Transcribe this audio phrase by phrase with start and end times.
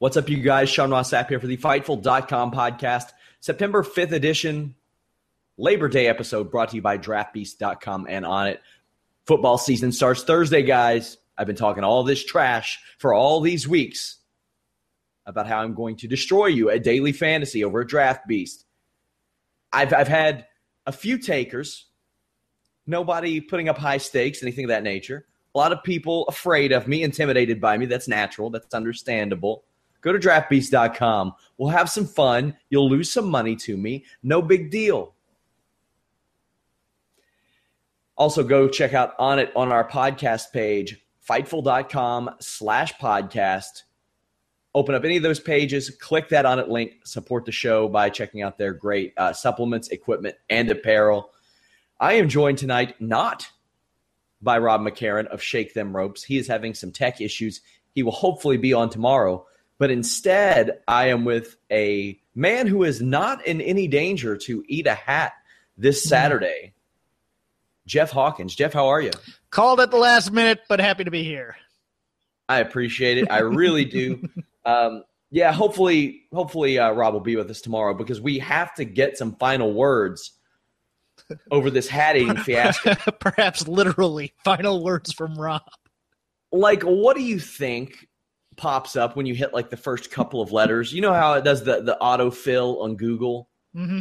[0.00, 0.70] What's up, you guys?
[0.70, 4.74] Sean Ross here for the Fightful.com podcast, September 5th edition,
[5.58, 8.62] Labor Day episode brought to you by DraftBeast.com and on it.
[9.26, 11.18] Football season starts Thursday, guys.
[11.36, 14.20] I've been talking all this trash for all these weeks
[15.26, 18.64] about how I'm going to destroy you at Daily Fantasy over at Draft Beast.
[19.70, 20.46] I've, I've had
[20.86, 21.88] a few takers,
[22.86, 25.26] nobody putting up high stakes, anything of that nature.
[25.54, 27.84] A lot of people afraid of me, intimidated by me.
[27.84, 29.64] That's natural, that's understandable.
[30.00, 31.34] Go to draftbeast.com.
[31.58, 32.56] We'll have some fun.
[32.68, 34.04] You'll lose some money to me.
[34.22, 35.14] No big deal.
[38.16, 43.84] Also, go check out on it on our podcast page, fightful.com slash podcast.
[44.74, 48.08] Open up any of those pages, click that on it link, support the show by
[48.08, 51.30] checking out their great uh, supplements, equipment, and apparel.
[51.98, 53.48] I am joined tonight not
[54.42, 56.22] by Rob McCarran of Shake Them Ropes.
[56.22, 57.62] He is having some tech issues.
[57.94, 59.46] He will hopefully be on tomorrow.
[59.80, 64.86] But instead, I am with a man who is not in any danger to eat
[64.86, 65.32] a hat
[65.78, 66.08] this mm-hmm.
[66.10, 66.74] Saturday.
[67.86, 68.54] Jeff Hawkins.
[68.54, 69.10] Jeff, how are you?
[69.48, 71.56] Called at the last minute, but happy to be here.
[72.46, 73.30] I appreciate it.
[73.30, 74.28] I really do.
[74.66, 78.84] Um, yeah, hopefully, hopefully uh, Rob will be with us tomorrow because we have to
[78.84, 80.32] get some final words
[81.50, 82.94] over this hat eating fiasco.
[83.12, 85.62] Perhaps literally final words from Rob.
[86.52, 88.09] Like, what do you think
[88.60, 90.92] pops up when you hit like the first couple of letters.
[90.92, 93.48] You know how it does the the autofill on Google.
[93.74, 94.00] Mm-hmm.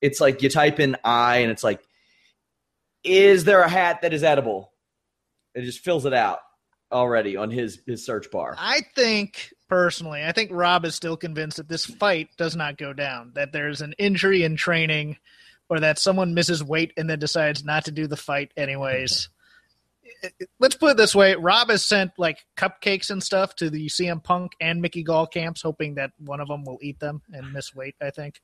[0.00, 1.82] It's like you type in "I" and it's like,
[3.02, 4.72] "Is there a hat that is edible?"
[5.54, 6.38] It just fills it out
[6.92, 8.54] already on his his search bar.
[8.56, 12.92] I think personally, I think Rob is still convinced that this fight does not go
[12.92, 13.32] down.
[13.34, 15.18] That there's an injury in training,
[15.68, 19.28] or that someone misses weight and then decides not to do the fight anyways
[20.58, 24.22] let's put it this way: Rob has sent like cupcakes and stuff to the CM
[24.22, 27.74] Punk and Mickey Gall camps, hoping that one of them will eat them and miss
[27.74, 27.94] weight.
[28.00, 28.40] I think.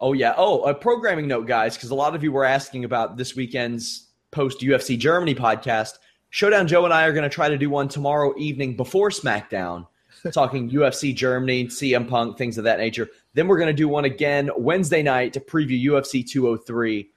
[0.00, 0.34] Oh yeah.
[0.36, 4.08] Oh, a programming note, guys, because a lot of you were asking about this weekend's
[4.30, 5.98] post UFC Germany podcast.
[6.30, 9.86] Showdown Joe and I are going to try to do one tomorrow evening before SmackDown,
[10.32, 13.08] talking UFC Germany, CM Punk, things of that nature.
[13.34, 17.10] Then we're going to do one again Wednesday night to preview UFC 203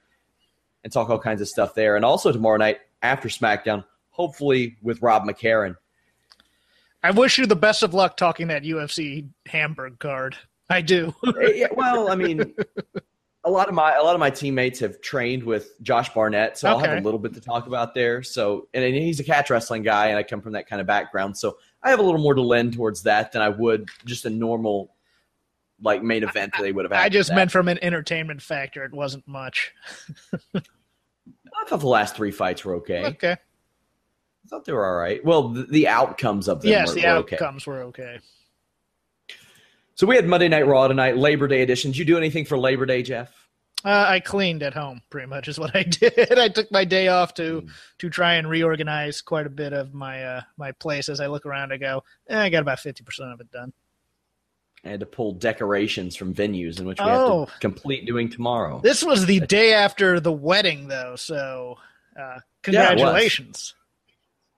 [0.84, 1.96] and talk all kinds of stuff there.
[1.96, 5.76] And also tomorrow night after SmackDown, hopefully with Rob McCarran.
[7.02, 10.36] I wish you the best of luck talking that UFC Hamburg card.
[10.70, 11.14] I do.
[11.42, 12.54] Eh, yeah, well, I mean,
[13.44, 16.68] a lot of my a lot of my teammates have trained with Josh Barnett, so
[16.68, 16.74] okay.
[16.74, 18.22] I'll have a little bit to talk about there.
[18.22, 21.36] So, and he's a catch wrestling guy, and I come from that kind of background,
[21.36, 24.30] so I have a little more to lend towards that than I would just a
[24.30, 24.94] normal
[25.84, 27.02] like main event they would have had.
[27.02, 29.72] I just meant from an entertainment factor, it wasn't much.
[30.54, 33.04] I thought the last three fights were okay.
[33.04, 33.32] Okay.
[33.32, 35.24] I thought they were all right.
[35.24, 37.70] Well, the, the outcomes of them yes, were, the were outcomes okay.
[37.70, 38.18] were okay.
[39.94, 41.92] So we had Monday Night Raw tonight, Labor Day edition.
[41.92, 43.32] Did you do anything for Labor Day, Jeff?
[43.84, 46.38] Uh, I cleaned at home, pretty much is what I did.
[46.38, 47.70] I took my day off to mm.
[47.98, 51.08] to try and reorganize quite a bit of my uh, my place.
[51.08, 53.72] As I look around, I go, eh, I got about fifty percent of it done.
[54.84, 57.46] I had to pull decorations from venues in which we oh.
[57.46, 58.80] have to complete doing tomorrow.
[58.82, 61.78] This was the day after the wedding, though, so
[62.18, 63.74] uh, congratulations.
[63.74, 63.80] Yeah,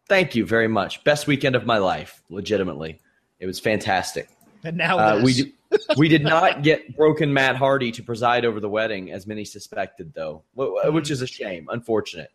[0.08, 1.02] Thank you very much.
[1.04, 3.00] Best weekend of my life, legitimately.
[3.40, 4.28] It was fantastic.
[4.62, 5.52] And now uh, we do,
[5.96, 10.12] we did not get broken Matt Hardy to preside over the wedding, as many suspected,
[10.14, 12.30] though, which is a shame, unfortunate.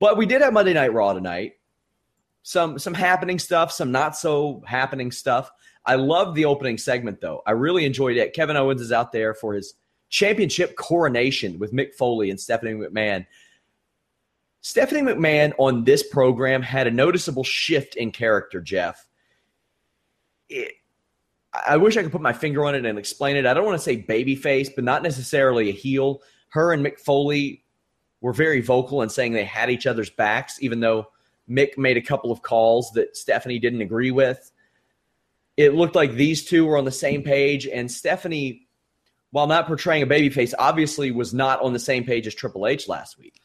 [0.00, 1.54] But we did have Monday Night Raw tonight.
[2.42, 5.50] Some some happening stuff, some not so happening stuff.
[5.86, 7.42] I love the opening segment though.
[7.46, 8.34] I really enjoyed it.
[8.34, 9.74] Kevin Owens is out there for his
[10.08, 13.26] championship coronation with Mick Foley and Stephanie McMahon.
[14.60, 19.06] Stephanie McMahon on this program had a noticeable shift in character, Jeff.
[20.48, 20.72] It,
[21.66, 23.46] I wish I could put my finger on it and explain it.
[23.46, 26.22] I don't want to say babyface, but not necessarily a heel.
[26.48, 27.64] Her and Mick Foley
[28.20, 31.08] were very vocal in saying they had each other's backs, even though
[31.48, 34.50] Mick made a couple of calls that Stephanie didn't agree with.
[35.56, 38.66] It looked like these two were on the same page, and Stephanie,
[39.30, 42.88] while not portraying a babyface, obviously was not on the same page as Triple H
[42.88, 43.40] last week.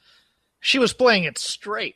[0.60, 1.96] She was playing it straight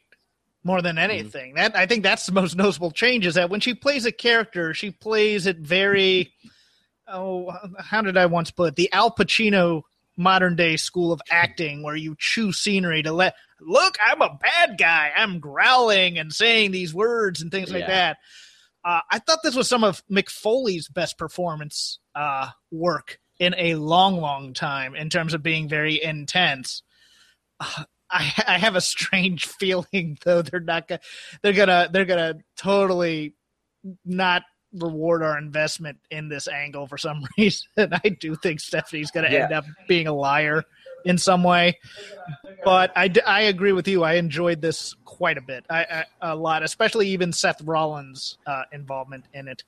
[0.64, 1.12] more than mm-hmm.
[1.12, 1.50] anything.
[1.52, 1.58] Mm-hmm.
[1.58, 4.74] That I think that's the most noticeable change is that when she plays a character,
[4.74, 6.34] she plays it very
[7.08, 8.76] oh how did I once put it?
[8.76, 9.84] The Al Pacino
[10.16, 14.78] modern day school of acting where you chew scenery to let look, I'm a bad
[14.78, 15.12] guy.
[15.16, 17.78] I'm growling and saying these words and things yeah.
[17.78, 18.18] like that.
[18.86, 23.76] Uh, I thought this was some of Mick Foley's best performance uh, work in a
[23.76, 26.84] long, long time in terms of being very intense.
[27.60, 31.00] Uh, I, I have a strange feeling though they're not gonna
[31.42, 33.34] they're gonna they're gonna totally
[34.06, 37.66] not reward our investment in this angle for some reason.
[37.78, 39.46] I do think Stephanie's gonna yeah.
[39.46, 40.64] end up being a liar
[41.06, 41.80] in some way,
[42.64, 44.04] but I, I agree with you.
[44.04, 48.64] I enjoyed this quite a bit, I, I a lot, especially even Seth Rollins' uh,
[48.72, 49.64] involvement in it.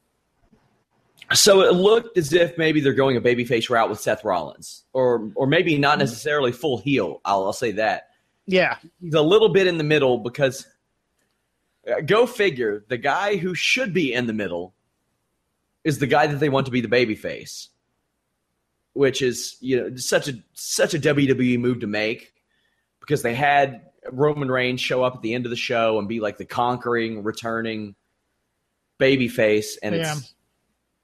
[1.34, 5.32] So it looked as if maybe they're going a babyface route with Seth Rollins, or
[5.36, 7.22] or maybe not necessarily full heel.
[7.26, 8.10] I'll, I'll say that.
[8.46, 10.68] Yeah, he's a little bit in the middle because
[11.90, 12.86] uh, go figure.
[12.88, 14.76] The guy who should be in the middle
[15.84, 17.70] is the guy that they want to be the babyface,
[18.95, 22.33] which is you know such a such a WWE move to make
[23.01, 23.81] because they had
[24.12, 27.21] Roman Reigns show up at the end of the show and be like the conquering,
[27.21, 27.95] returning
[29.00, 30.13] babyface, and yeah.
[30.13, 30.33] it's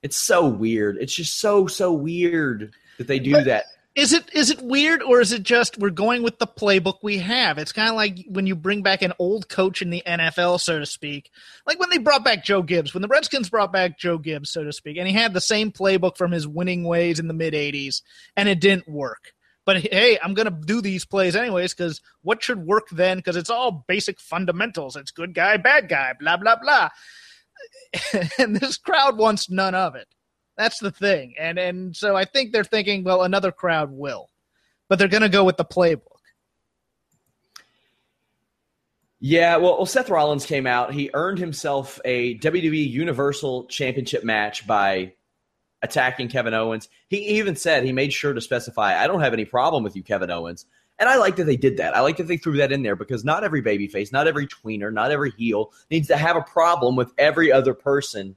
[0.02, 0.98] it's so weird.
[1.00, 3.66] It's just so so weird that they do that.
[3.94, 7.18] Is it is it weird or is it just we're going with the playbook we
[7.18, 7.58] have?
[7.58, 10.80] It's kind of like when you bring back an old coach in the NFL, so
[10.80, 11.30] to speak.
[11.68, 14.64] Like when they brought back Joe Gibbs, when the Redskins brought back Joe Gibbs, so
[14.64, 17.54] to speak, and he had the same playbook from his winning ways in the mid
[17.54, 18.02] '80s,
[18.38, 19.34] and it didn't work.
[19.66, 23.18] But hey, I'm to do these plays anyways because what should work then?
[23.18, 24.96] Because it's all basic fundamentals.
[24.96, 26.90] It's good guy, bad guy, blah blah blah.
[28.40, 30.08] and this crowd wants none of it.
[30.62, 31.34] That's the thing.
[31.40, 34.30] And and so I think they're thinking, well, another crowd will.
[34.88, 36.02] But they're going to go with the playbook.
[39.20, 40.94] Yeah, well, well, Seth Rollins came out.
[40.94, 45.14] He earned himself a WWE Universal Championship match by
[45.82, 46.90] attacking Kevin Owens.
[47.08, 50.04] He even said he made sure to specify, I don't have any problem with you,
[50.04, 50.68] Kevin Owens.
[51.00, 51.96] And I like that they did that.
[51.96, 54.94] I like that they threw that in there because not every babyface, not every tweener,
[54.94, 58.36] not every heel needs to have a problem with every other person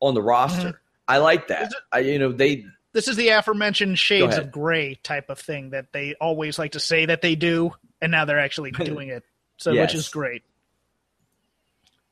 [0.00, 0.68] on the roster.
[0.68, 0.76] Mm-hmm.
[1.08, 1.70] I like that.
[1.70, 2.64] It, I, you know, they.
[2.92, 6.80] This is the aforementioned shades of gray type of thing that they always like to
[6.80, 9.24] say that they do, and now they're actually doing it.
[9.56, 9.88] So, yes.
[9.92, 10.42] which is great.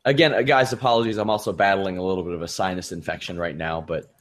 [0.05, 1.17] Again, uh, guys, apologies.
[1.17, 4.13] I'm also battling a little bit of a sinus infection right now, but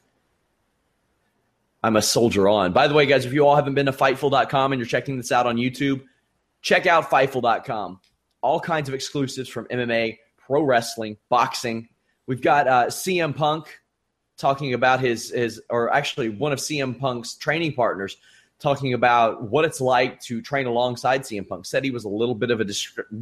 [1.83, 2.73] I'm a soldier on.
[2.73, 5.31] By the way, guys, if you all haven't been to Fightful.com and you're checking this
[5.31, 6.03] out on YouTube,
[6.61, 7.99] check out Fightful.com.
[8.41, 11.89] All kinds of exclusives from MMA, pro wrestling, boxing.
[12.27, 13.79] We've got uh, CM Punk
[14.37, 18.17] talking about his his, or actually one of CM Punk's training partners
[18.59, 21.65] talking about what it's like to train alongside CM Punk.
[21.65, 22.65] Said he was a little bit of a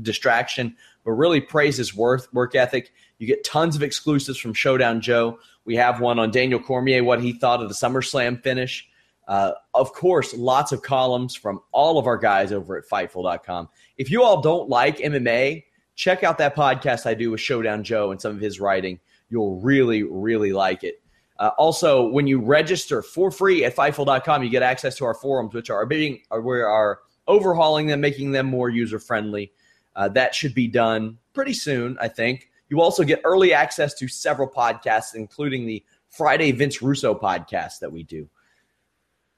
[0.01, 2.91] distraction, but really praised his worth work ethic.
[3.19, 5.39] You get tons of exclusives from Showdown Joe.
[5.65, 8.87] We have one on Daniel Cormier, what he thought of the SummerSlam finish.
[9.27, 13.69] Uh, of course, lots of columns from all of our guys over at Fightful.com.
[13.97, 15.63] If you all don't like MMA,
[15.95, 18.99] check out that podcast I do with Showdown Joe and some of his writing.
[19.29, 21.01] You'll really, really like it.
[21.39, 25.53] Uh, also, when you register for free at Fightful.com, you get access to our forums,
[25.53, 29.51] which are being we are overhauling them, making them more user friendly.
[29.95, 32.49] Uh, that should be done pretty soon, I think.
[32.69, 37.91] You also get early access to several podcasts, including the Friday Vince Russo podcast that
[37.91, 38.29] we do.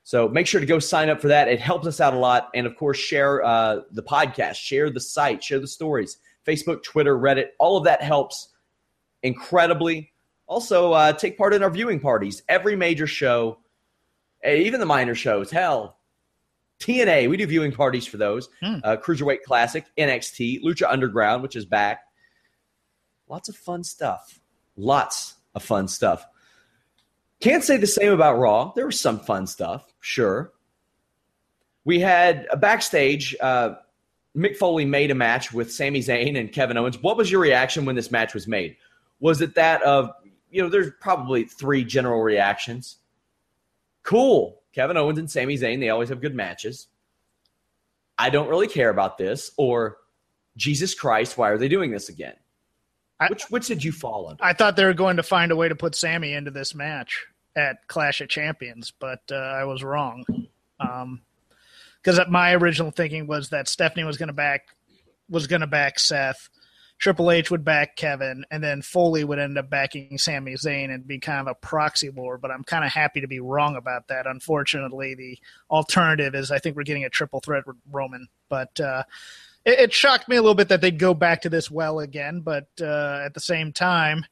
[0.04, 1.48] So make sure to go sign up for that.
[1.48, 2.50] It helps us out a lot.
[2.56, 6.18] And of course, share uh, the podcast, share the site, share the stories.
[6.48, 8.50] Facebook, Twitter, Reddit, all of that helps
[9.24, 10.12] incredibly.
[10.48, 12.42] Also, uh, take part in our viewing parties.
[12.48, 13.60] Every major show,
[14.44, 15.98] eh, even the minor shows, hell,
[16.80, 18.50] TNA, we do viewing parties for those.
[18.62, 18.76] Hmm.
[18.84, 22.02] Uh, Cruiserweight Classic, NXT, Lucha Underground, which is back,
[23.28, 24.40] lots of fun stuff.
[24.76, 26.26] Lots of fun stuff.
[27.40, 28.72] Can't say the same about Raw.
[28.76, 30.54] There was some fun stuff, sure.
[31.84, 33.36] We had a backstage.
[33.40, 33.76] Uh,
[34.38, 37.02] Mick Foley made a match with Sami Zayn and Kevin Owens.
[37.02, 38.78] What was your reaction when this match was made?
[39.20, 40.12] Was it that of,
[40.52, 42.98] you know, there's probably three general reactions.
[44.04, 44.62] Cool.
[44.74, 46.88] Kevin Owens and Sami Zayn, they always have good matches.
[48.18, 49.52] I don't really care about this.
[49.58, 49.98] Or,
[50.56, 52.36] Jesus Christ, why are they doing this again?
[53.20, 54.44] I, which which did you fall under?
[54.44, 57.26] I thought they were going to find a way to put Sami into this match
[57.56, 60.26] at Clash of Champions, but uh, I was wrong.
[62.08, 64.62] Because my original thinking was that Stephanie was going to back
[65.30, 66.48] was going to back Seth,
[67.00, 71.06] Triple H would back Kevin, and then Foley would end up backing Sami Zayn and
[71.06, 72.38] be kind of a proxy war.
[72.38, 74.26] But I'm kind of happy to be wrong about that.
[74.26, 75.38] Unfortunately, the
[75.70, 78.80] alternative is I think we're getting a triple threat with Roman, but.
[78.80, 79.04] Uh,
[79.66, 82.40] it, it, shocked me a little bit that they'd go back to this well again,
[82.40, 84.24] but uh, at the same time,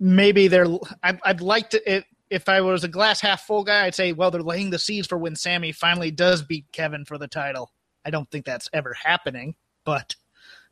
[0.00, 0.66] maybe they're.
[1.02, 1.96] I'd, I'd like to.
[1.96, 4.78] It, if I was a glass half full guy, I'd say, well, they're laying the
[4.78, 7.72] seeds for when Sami finally does beat Kevin for the title.
[8.04, 9.54] I don't think that's ever happening,
[9.84, 10.14] but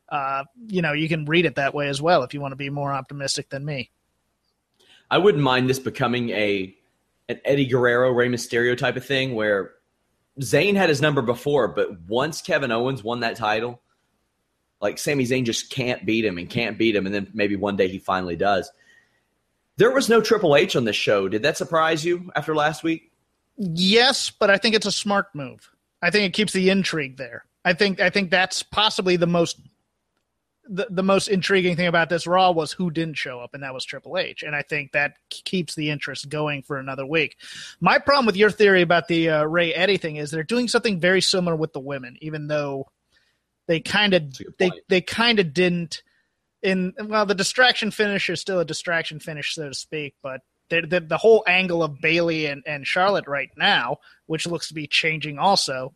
[0.09, 2.57] uh, you know, you can read it that way as well if you want to
[2.57, 3.91] be more optimistic than me.
[5.09, 6.75] I wouldn't mind this becoming a
[7.29, 9.71] an Eddie Guerrero, Rey Mysterio type of thing where
[10.39, 13.81] Zayn had his number before, but once Kevin Owens won that title,
[14.79, 17.75] like Sami Zayn just can't beat him and can't beat him, and then maybe one
[17.75, 18.71] day he finally does.
[19.77, 21.27] There was no Triple H on this show.
[21.27, 23.11] Did that surprise you after last week?
[23.57, 25.69] Yes, but I think it's a smart move.
[26.01, 27.45] I think it keeps the intrigue there.
[27.65, 29.59] I think I think that's possibly the most
[30.69, 33.73] the, the most intriguing thing about this Raw was who didn't show up, and that
[33.73, 34.43] was Triple H.
[34.43, 37.37] And I think that keeps the interest going for another week.
[37.79, 40.99] My problem with your theory about the uh, Rey Eddie thing is they're doing something
[40.99, 42.87] very similar with the women, even though
[43.67, 46.03] they kind of they they kind of didn't.
[46.63, 50.41] In well, the distraction finish is still a distraction finish, so to speak, but.
[50.69, 54.73] The, the, the whole angle of Bayley and, and Charlotte right now, which looks to
[54.73, 55.93] be changing also,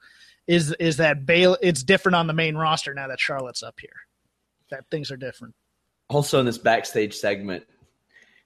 [0.47, 3.89] is is that Bayley it's different on the main roster now that Charlotte's up here
[4.69, 5.53] that things are different.
[6.09, 7.63] Also, in this backstage segment,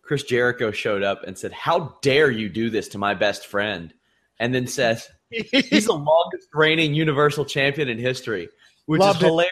[0.02, 3.94] Chris Jericho showed up and said, "How dare you do this to my best friend?"
[4.40, 8.50] And then says, "He's the longest reigning Universal Champion in history,"
[8.86, 9.52] which Loved is hilarious.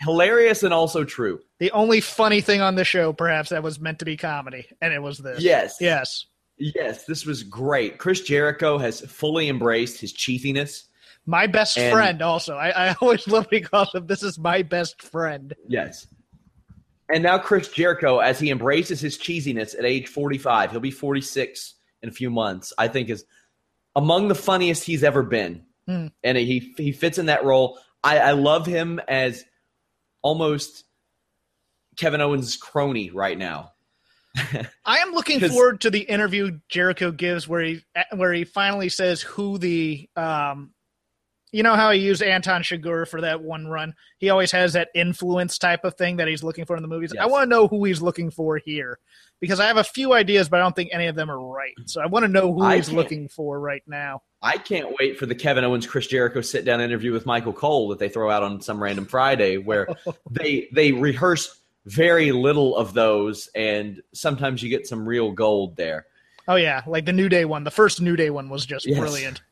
[0.00, 1.40] Hilarious and also true.
[1.58, 4.92] The only funny thing on the show, perhaps, that was meant to be comedy, and
[4.92, 5.40] it was this.
[5.40, 5.76] Yes.
[5.80, 6.26] Yes.
[6.58, 7.98] Yes, this was great.
[7.98, 10.84] Chris Jericho has fully embraced his cheesiness.
[11.26, 12.56] My best and, friend, also.
[12.56, 15.54] I, I always love call him this is my best friend.
[15.68, 16.06] Yes.
[17.08, 21.74] And now Chris Jericho, as he embraces his cheesiness at age 45, he'll be 46
[22.02, 23.24] in a few months, I think is
[23.94, 25.64] among the funniest he's ever been.
[25.86, 26.08] Hmm.
[26.24, 27.78] And he he fits in that role.
[28.02, 29.44] I, I love him as
[30.26, 30.82] almost
[31.96, 33.70] Kevin Owens' crony right now.
[34.84, 37.80] I am looking forward to the interview Jericho gives where he
[38.14, 40.72] where he finally says who the um,
[41.52, 43.94] you know how he used Anton Chigurh for that one run?
[44.18, 47.12] He always has that influence type of thing that he's looking for in the movies.
[47.14, 47.22] Yes.
[47.22, 48.98] I want to know who he's looking for here
[49.40, 51.74] because I have a few ideas, but I don't think any of them are right.
[51.86, 54.22] So I want to know who I he's looking for right now.
[54.46, 57.88] I can't wait for the Kevin Owens Chris Jericho sit down interview with Michael Cole
[57.88, 59.88] that they throw out on some random Friday where
[60.30, 66.06] they they rehearse very little of those and sometimes you get some real gold there.
[66.46, 67.64] Oh yeah, like the New Day one.
[67.64, 68.96] The first New Day one was just yes.
[68.96, 69.42] brilliant.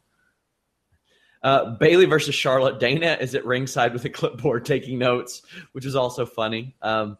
[1.42, 2.78] Uh, Bayley versus Charlotte.
[2.78, 6.76] Dana is at ringside with a clipboard taking notes, which is also funny.
[6.80, 7.18] Um,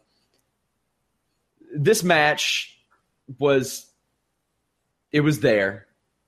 [1.75, 2.79] this match
[3.37, 3.85] was
[5.11, 5.84] it was there.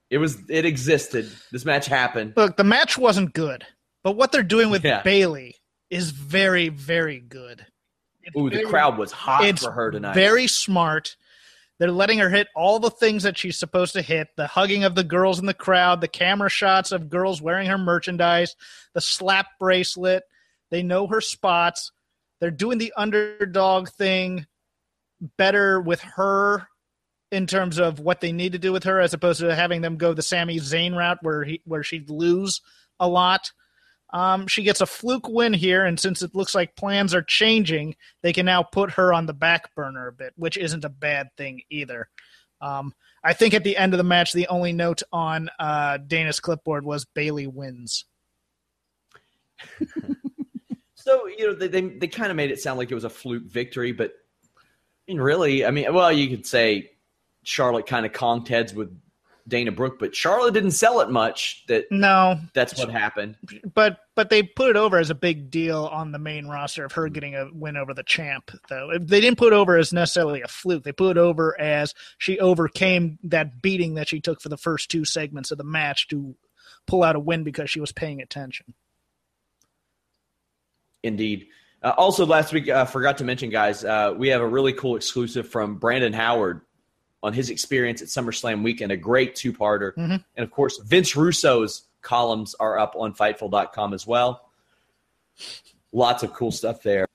[0.09, 1.29] It was it existed.
[1.51, 2.33] This match happened.
[2.35, 3.65] Look, the match wasn't good,
[4.03, 5.01] but what they're doing with yeah.
[5.01, 5.55] Bayley
[5.89, 7.65] is very very good.
[8.23, 10.13] It's Ooh, very, the crowd was hot for her tonight.
[10.13, 11.15] Very smart.
[11.79, 14.95] They're letting her hit all the things that she's supposed to hit the hugging of
[14.95, 18.55] the girls in the crowd, the camera shots of girls wearing her merchandise,
[18.93, 20.23] the slap bracelet.
[20.71, 21.91] They know her spots.
[22.39, 24.47] They're doing the underdog thing
[25.37, 26.67] better with her
[27.31, 29.97] in terms of what they need to do with her as opposed to having them
[29.97, 32.61] go the Sami Zayn route where he where she'd lose
[32.99, 33.51] a lot.
[34.13, 37.95] Um, she gets a fluke win here, and since it looks like plans are changing,
[38.21, 41.27] they can now put her on the back burner a bit, which isn't a bad
[41.35, 42.07] thing either.
[42.61, 42.93] Um,
[43.23, 46.85] I think at the end of the match, the only note on uh, Dana's clipboard
[46.85, 48.05] was Bayley wins.
[50.95, 53.09] so you know they, they they kind of made it sound like it was a
[53.09, 54.13] fluke victory, but
[54.55, 56.91] I mean, really, I mean, well, you could say
[57.47, 58.93] Charlotte kind of conked heads with
[59.47, 61.63] Dana Brooke, but Charlotte didn't sell it much.
[61.69, 63.37] That no, that's what happened.
[63.73, 66.91] But but they put it over as a big deal on the main roster of
[66.91, 68.51] her getting a win over the champ.
[68.67, 70.83] Though they didn't put it over as necessarily a fluke.
[70.83, 74.91] They put it over as she overcame that beating that she took for the first
[74.91, 76.35] two segments of the match to
[76.85, 78.73] pull out a win because she was paying attention.
[81.01, 81.47] Indeed.
[81.81, 84.73] Uh, also, last week, I uh, forgot to mention, guys, uh, we have a really
[84.73, 86.61] cool exclusive from Brandon Howard
[87.23, 89.93] on his experience at SummerSlam weekend, a great two parter.
[89.95, 90.17] Mm-hmm.
[90.35, 94.49] And of course, Vince Russo's columns are up on Fightful.com as well.
[95.91, 97.07] Lots of cool stuff there.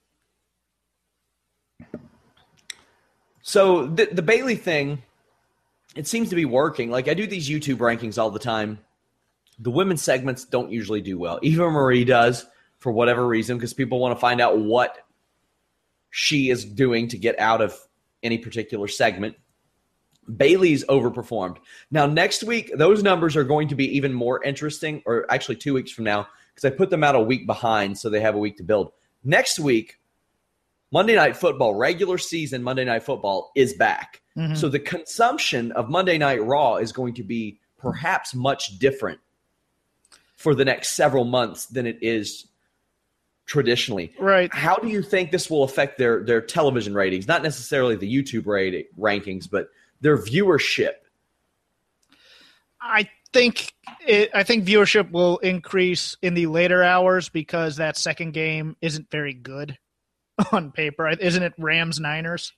[3.43, 5.03] So, the, the Bayley thing,
[5.97, 6.91] it seems to be working.
[6.91, 8.79] Like, I do these YouTube rankings all the time.
[9.59, 11.39] The women's segments don't usually do well.
[11.43, 12.47] Eva Marie does
[12.79, 14.99] for whatever reason because people want to find out what
[16.11, 17.77] she is doing to get out of
[18.23, 19.37] any particular segment.
[20.37, 21.57] Bayley's overperformed.
[21.91, 25.75] Now, next week, those numbers are going to be even more interesting, or actually two
[25.75, 28.39] weeks from now, because I put them out a week behind so they have a
[28.39, 28.93] week to build.
[29.25, 29.99] Next week,
[30.93, 34.21] Monday Night Football, regular season Monday Night Football is back.
[34.37, 34.55] Mm-hmm.
[34.55, 39.21] So the consumption of Monday Night Raw is going to be perhaps much different
[40.37, 42.47] for the next several months than it is
[43.47, 44.13] traditionally.
[44.19, 44.53] Right.
[44.55, 47.27] How do you think this will affect their their television ratings?
[47.27, 49.69] Not necessarily the YouTube rating, rankings, but
[50.03, 50.93] their viewership?
[52.81, 53.73] I think
[54.07, 59.11] it, I think viewership will increase in the later hours because that second game isn't
[59.11, 59.79] very good
[60.53, 61.09] on paper.
[61.09, 62.53] Isn't it Rams Niners?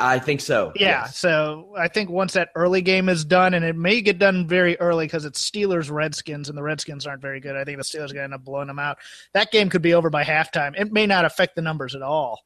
[0.00, 0.72] I think so.
[0.76, 1.02] Yeah.
[1.02, 1.18] Yes.
[1.18, 4.78] So I think once that early game is done, and it may get done very
[4.78, 7.56] early because it's Steelers Redskins, and the Redskins aren't very good.
[7.56, 8.98] I think the Steelers are going to end up blowing them out.
[9.34, 10.78] That game could be over by halftime.
[10.78, 12.42] It may not affect the numbers at all.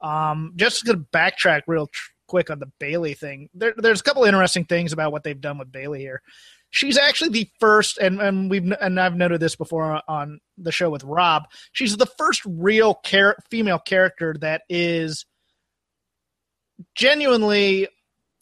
[0.00, 3.48] Um, just to backtrack real tr- quick on the Bayley thing.
[3.54, 6.22] There, there's a couple interesting things about what they've done with Bayley here.
[6.70, 10.90] She's actually the first, and, and we've and I've noted this before on the show
[10.90, 11.44] with Rob.
[11.72, 15.24] She's the first real char- female character that is
[16.94, 17.88] genuinely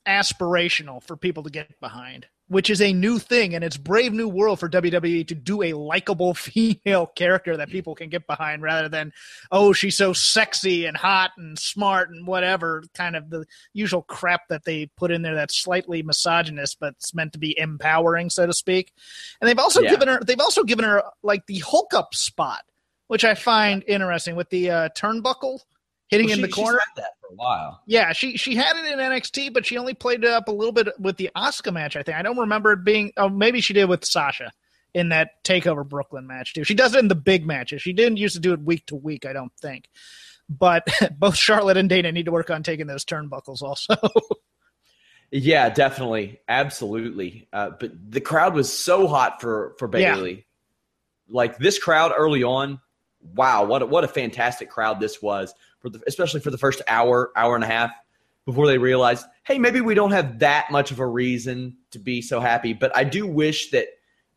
[0.06, 3.54] aspirational for people to get behind, which is a new thing.
[3.54, 7.94] And it's brave new world for WWE to do a likable female character that people
[7.94, 9.12] can get behind rather than,
[9.50, 14.48] oh, she's so sexy and hot and smart and whatever kind of the usual crap
[14.48, 18.46] that they put in there that's slightly misogynist, but it's meant to be empowering, so
[18.46, 18.92] to speak.
[19.40, 19.90] And they've also yeah.
[19.90, 22.64] given her, they've also given her like the hookup spot,
[23.08, 25.60] which I find interesting with the uh, turnbuckle
[26.08, 26.80] hitting well, in she, the corner.
[26.96, 27.82] that for a while.
[27.86, 30.72] Yeah, she she had it in NXT, but she only played it up a little
[30.72, 31.96] bit with the Asuka match.
[31.96, 33.12] I think I don't remember it being.
[33.16, 34.52] Oh, maybe she did with Sasha
[34.94, 36.64] in that Takeover Brooklyn match too.
[36.64, 37.82] She does it in the big matches.
[37.82, 39.26] She didn't used to do it week to week.
[39.26, 39.88] I don't think.
[40.48, 40.86] But
[41.18, 43.96] both Charlotte and Dana need to work on taking those turnbuckles also.
[45.30, 47.48] yeah, definitely, absolutely.
[47.52, 50.32] Uh, but the crowd was so hot for for Bayley.
[50.32, 50.40] Yeah.
[51.28, 52.80] Like this crowd early on,
[53.34, 56.82] wow, what a, what a fantastic crowd this was for the, especially for the first
[56.88, 57.90] hour, hour and a half
[58.44, 62.22] before they realized, hey, maybe we don't have that much of a reason to be
[62.22, 62.72] so happy.
[62.72, 63.88] But I do wish that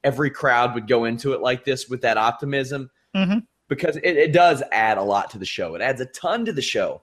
[0.03, 3.39] every crowd would go into it like this with that optimism mm-hmm.
[3.67, 5.75] because it, it does add a lot to the show.
[5.75, 7.01] It adds a ton to the show.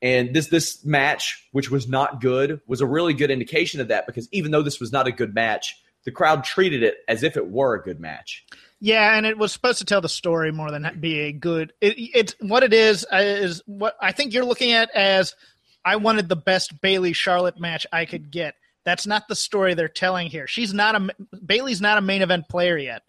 [0.00, 4.04] And this this match, which was not good, was a really good indication of that
[4.04, 7.36] because even though this was not a good match, the crowd treated it as if
[7.36, 8.44] it were a good match.
[8.84, 11.72] Yeah, and it was supposed to tell the story more than be a good.
[11.80, 15.36] It, it's what it is uh, is what I think you're looking at as
[15.84, 18.56] I wanted the best Bayley Charlotte match I could get.
[18.84, 20.48] That's not the story they're telling here.
[20.48, 21.14] She's not a
[21.46, 23.02] Bayley's not a main event player yet.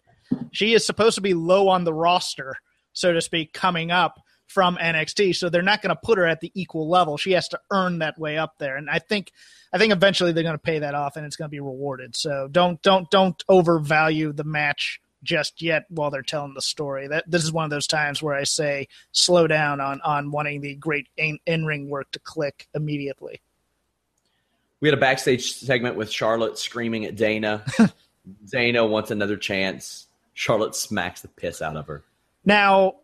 [0.52, 2.54] She is supposed to be low on the roster,
[2.92, 5.34] so to speak, coming up from NXT.
[5.34, 7.16] So they're not going to put her at the equal level.
[7.16, 8.76] She has to earn that way up there.
[8.76, 9.32] And I think
[9.72, 12.14] I think eventually they're going to pay that off and it's going to be rewarded.
[12.14, 17.08] So don't don't don't overvalue the match just yet while they're telling the story.
[17.08, 20.60] That this is one of those times where I say slow down on on wanting
[20.60, 23.40] the great in ring work to click immediately.
[24.80, 27.64] We had a backstage segment with Charlotte screaming at Dana.
[28.50, 30.06] Dana wants another chance.
[30.34, 32.04] Charlotte smacks the piss out of her.
[32.44, 32.96] Now,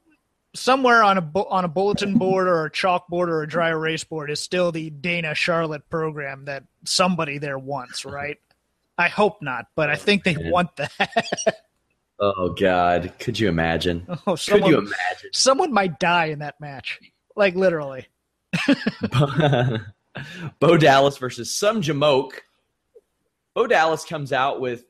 [0.54, 4.30] somewhere on a on a bulletin board or a chalkboard or a dry erase board
[4.30, 8.38] is still the Dana Charlotte program that somebody there wants, right?
[8.98, 11.56] I hope not, but I think they want that.
[12.20, 14.06] Oh God, could you imagine?
[14.26, 15.30] Oh, someone, could you imagine?
[15.32, 17.00] Someone might die in that match,
[17.34, 18.06] like literally.
[20.60, 22.32] Bo Dallas versus some Jamoke.
[23.54, 24.84] Bo Dallas comes out with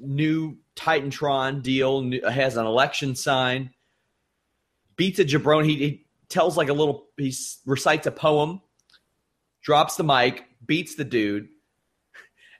[0.00, 3.70] new Titantron deal, new, has an election sign,
[4.96, 5.66] beats a jabroni.
[5.66, 7.32] He, he tells like a little, he
[7.64, 8.60] recites a poem,
[9.62, 11.48] drops the mic, beats the dude,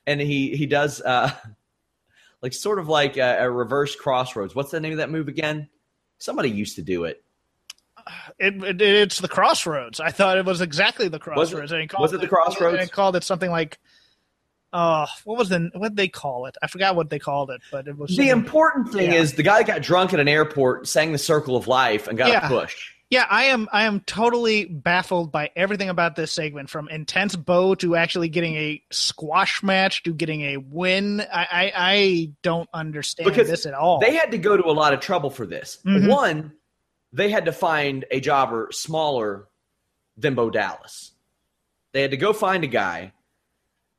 [0.06, 1.00] and he he does.
[1.00, 1.32] Uh,
[2.44, 4.54] like sort of like a, a reverse crossroads.
[4.54, 5.66] What's the name of that move again?
[6.18, 7.24] Somebody used to do it.
[8.38, 9.98] It, it, it's the crossroads.
[9.98, 11.54] I thought it was exactly the crossroads.
[11.54, 12.78] Was it, and called was it the crossroads?
[12.78, 13.78] And called it something like,
[14.74, 16.58] uh, what was the what they call it?
[16.62, 19.20] I forgot what they called it, but it was the important thing yeah.
[19.20, 22.28] is the guy got drunk at an airport, sang the Circle of Life, and got
[22.28, 22.44] Yeah.
[22.44, 22.92] a push.
[23.14, 23.68] Yeah, I am.
[23.72, 28.56] I am totally baffled by everything about this segment, from intense Bo to actually getting
[28.56, 31.20] a squash match to getting a win.
[31.20, 34.00] I I, I don't understand Because this at all.
[34.00, 35.78] They had to go to a lot of trouble for this.
[35.86, 36.08] Mhm.
[36.08, 36.54] One,
[37.12, 39.46] they had to find a jobber smaller
[40.16, 41.12] than Bo Dallas.
[41.92, 43.12] They had to go find a guy.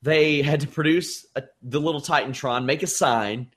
[0.01, 3.53] They had to produce a, the little Titantron, make a sign.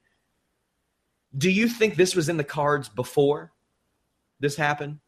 [1.37, 3.51] Do you think this was in the cards before
[4.39, 5.01] this happened?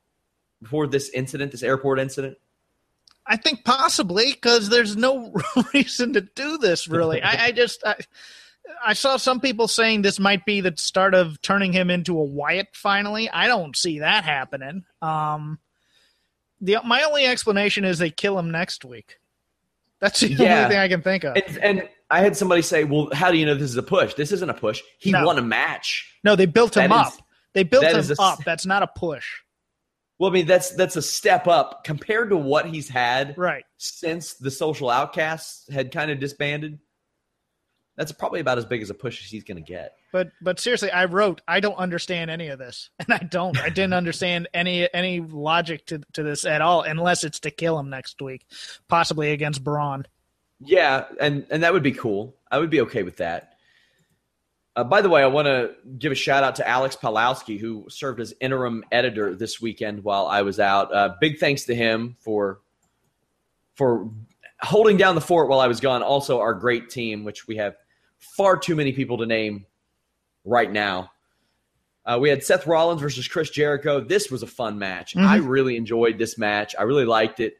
[0.62, 2.36] Before this incident, this airport incident?
[3.26, 5.32] I think possibly because there's no
[5.74, 6.88] reason to do this.
[6.88, 7.96] Really, I, I just I,
[8.84, 12.24] I saw some people saying this might be the start of turning him into a
[12.24, 12.68] Wyatt.
[12.72, 14.84] Finally, I don't see that happening.
[15.00, 15.58] Um,
[16.60, 19.18] the my only explanation is they kill him next week.
[20.00, 20.58] That's the Yeah.
[20.64, 21.36] only thing I can think of.
[21.36, 24.14] And, and I had somebody say, "Well, how do you know this is a push?
[24.14, 24.82] This isn't a push.
[24.98, 25.24] He No.
[25.24, 27.24] won a match." No, they built him That is- up.
[27.52, 28.44] They built him a- up.
[28.44, 29.26] That's not a push.
[30.20, 33.64] Well, I mean, that's that's a step up compared to what he's had Right.
[33.78, 36.78] since the social outcasts had kind of disbanded.
[37.96, 39.94] That's probably about as big as a push as he's going to get.
[40.12, 43.58] But but seriously, I wrote I don't understand any of this, and I don't.
[43.58, 47.78] I didn't understand any any logic to to this at all, unless it's to kill
[47.78, 48.44] him next week,
[48.88, 50.04] possibly against Braun.
[50.60, 52.36] Yeah, and and that would be cool.
[52.50, 53.49] I would be okay with that.
[54.80, 57.84] Uh, by the way, I want to give a shout out to Alex Palowski, who
[57.90, 60.94] served as interim editor this weekend while I was out.
[60.94, 62.60] Uh, big thanks to him for
[63.74, 64.10] for
[64.62, 66.02] holding down the fort while I was gone.
[66.02, 67.76] Also, our great team, which we have
[68.18, 69.66] far too many people to name
[70.46, 71.10] right now.
[72.06, 74.00] Uh, we had Seth Rollins versus Chris Jericho.
[74.00, 75.14] This was a fun match.
[75.14, 75.26] Mhm.
[75.26, 76.74] I really enjoyed this match.
[76.78, 77.58] I really liked it.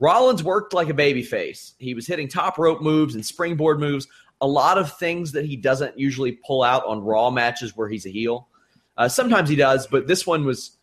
[0.00, 1.74] Rollins worked like a babyface.
[1.78, 4.08] He was hitting top rope moves and springboard moves,
[4.44, 8.04] a lot of things that he doesn't usually pull out on Raw matches where he's
[8.04, 8.46] a heel.
[8.94, 10.76] Uh, sometimes he does, but this one was.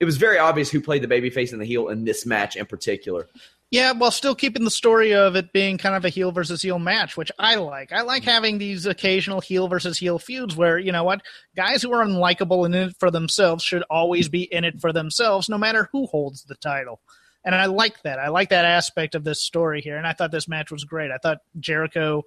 [0.00, 2.66] It was very obvious who played the babyface and the heel in this match in
[2.66, 3.28] particular.
[3.70, 6.78] Yeah, while still keeping the story of it being kind of a heel versus heel
[6.78, 7.92] match, which I like.
[7.92, 11.22] I like having these occasional heel versus heel feuds where, you know what,
[11.54, 14.92] guys who are unlikable and in it for themselves should always be in it for
[14.92, 17.00] themselves, no matter who holds the title.
[17.44, 18.18] And I like that.
[18.18, 19.96] I like that aspect of this story here.
[19.96, 21.10] And I thought this match was great.
[21.10, 22.24] I thought Jericho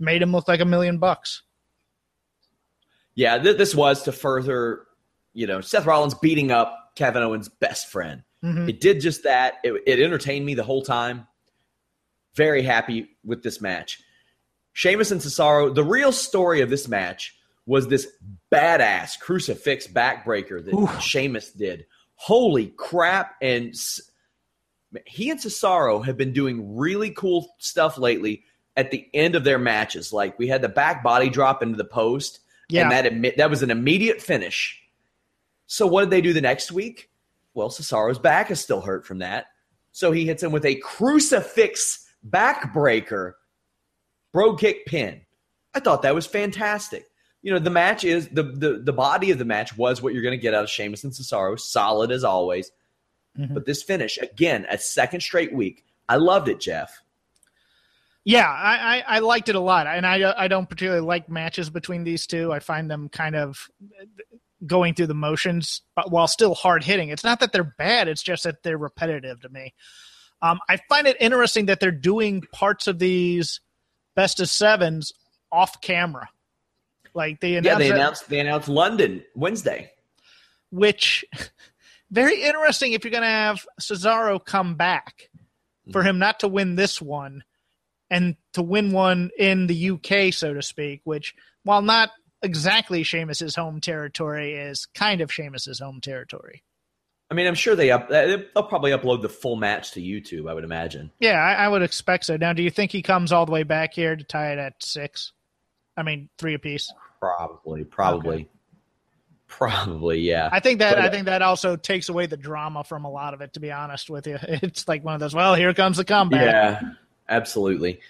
[0.00, 1.42] made him look like a million bucks.
[3.14, 4.86] Yeah, th- this was to further,
[5.32, 8.22] you know, Seth Rollins beating up Kevin Owens' best friend.
[8.42, 8.68] Mhm.
[8.68, 9.54] It did just that.
[9.62, 11.26] It, it entertained me the whole time.
[12.34, 14.00] Very happy with this match.
[14.72, 17.36] Sheamus and Cesaro, the real story of this match
[17.66, 18.06] was this
[18.50, 21.02] badass crucifix backbreaker that Oof.
[21.02, 21.86] Sheamus did.
[22.14, 23.34] Holy crap.
[23.42, 23.74] And
[25.06, 28.44] he and Cesaro have been doing really cool stuff lately
[28.80, 30.12] at the end of their matches.
[30.12, 32.90] Like we had the back body drop into the post, Yeah.
[32.90, 34.80] and that that was an immediate finish.
[35.66, 37.10] So what did they do the next week?
[37.54, 39.46] Well, Cesaro's back is still hurt from that.
[39.92, 43.32] So he hits him with a crucifix backbreaker,
[44.32, 45.20] Brogue Kick pin.
[45.74, 47.06] I thought that was fantastic.
[47.42, 50.22] You know, the match is the the the body of the match was what you're
[50.22, 52.70] going to get out of Sheamus and Cesaro, solid as always.
[53.38, 53.54] Mhm.
[53.54, 57.00] But this finish again, a second straight week, I loved it, Jeff.
[58.24, 61.70] Yeah, I, I, I liked it a lot, and I I don't particularly like matches
[61.70, 62.52] between these two.
[62.52, 63.66] I find them kind of
[64.66, 67.08] going through the motions, but while still hard hitting.
[67.08, 69.72] It's not that they're bad; it's just that they're repetitive to me.
[70.42, 73.60] Um, I find it interesting that they're doing parts of these
[74.16, 75.12] best of sevens
[75.50, 76.28] off camera,
[77.14, 79.90] like they Yeah, announced, they it- announced they announced London Wednesday.
[80.70, 81.24] which
[82.10, 82.92] very interesting.
[82.92, 85.30] If you're going to have Cesaro come back
[85.90, 87.44] for him not to win this one
[88.10, 92.10] and to win one in the UK, so to speak, which while not
[92.42, 96.62] exactly Sheamus's home territory, is kind of Sheamus's home territory.
[97.30, 100.50] I mean, I'm sure they up they'll probably upload the full match to YouTube.
[100.50, 101.12] I would imagine.
[101.20, 102.36] Yeah, I, I would expect so.
[102.36, 104.82] Now, do you think he comes all the way back here to tie it at
[104.82, 105.32] six?
[105.96, 106.92] I mean, three apiece.
[107.20, 108.48] Probably, probably,
[109.46, 110.20] probably.
[110.20, 110.48] Yeah.
[110.50, 113.10] I think that But- I uh, think that also takes away the drama from a
[113.10, 113.52] lot of it.
[113.52, 115.34] To be honest with you, it's like one of those.
[115.34, 116.40] Well, here comes the comeback.
[116.42, 116.80] Yeah,
[117.30, 118.00] absolutely.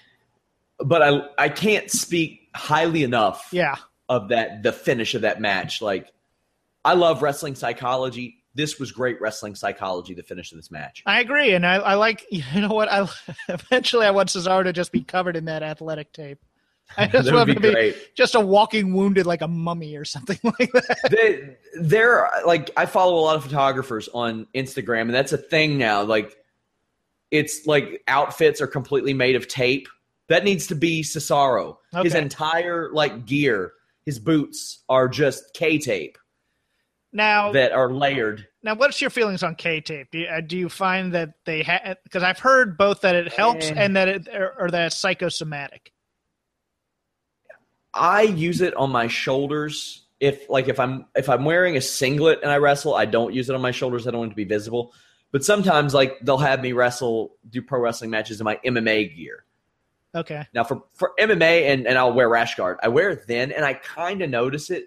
[0.78, 3.76] But I I can't speak highly enough yeah.
[4.09, 5.83] of that the finish of that match.
[5.83, 6.11] Like
[6.85, 8.37] I love wrestling psychology.
[8.54, 10.14] This was great wrestling psychology.
[10.14, 11.02] The finish of this match.
[11.06, 13.06] I agree, and I, I like you know what I
[13.48, 16.38] eventually I want Cesaro to just be covered in that athletic tape.
[16.96, 18.16] I just That want would to be be great.
[18.16, 21.09] just a walking wounded like a mummy or something like that.
[21.11, 25.78] they, they're like I follow a lot of photographers on Instagram, and that's a thing
[25.78, 26.02] now.
[26.02, 26.37] Like,
[27.30, 29.88] it's like outfits are completely made of tape.
[30.28, 31.76] That needs to be Cesaro.
[32.02, 33.72] His entire like gear,
[34.06, 36.18] his boots are just K tape
[37.12, 38.46] Now, that are layered.
[38.62, 40.08] now, what's your feelings on K tape?
[40.12, 41.96] Do you, uh, do you find that they have?
[42.04, 43.74] Because I've heard both that it helps Eh.
[43.76, 45.92] and that it or, or that it's psychosomatic.
[47.92, 50.06] I use it on my shoulders.
[50.20, 53.48] If like if I'm if I'm wearing a singlet and I wrestle, I don't use
[53.48, 54.06] it on my shoulders.
[54.06, 54.92] I don't want it to be visible.
[55.32, 59.44] But sometimes like they'll have me wrestle, do pro wrestling matches in my MMA gear.
[60.14, 60.46] Okay.
[60.52, 62.78] Now for for MMA and, and I'll wear rash guard.
[62.82, 64.86] I wear it then and I kind of notice it.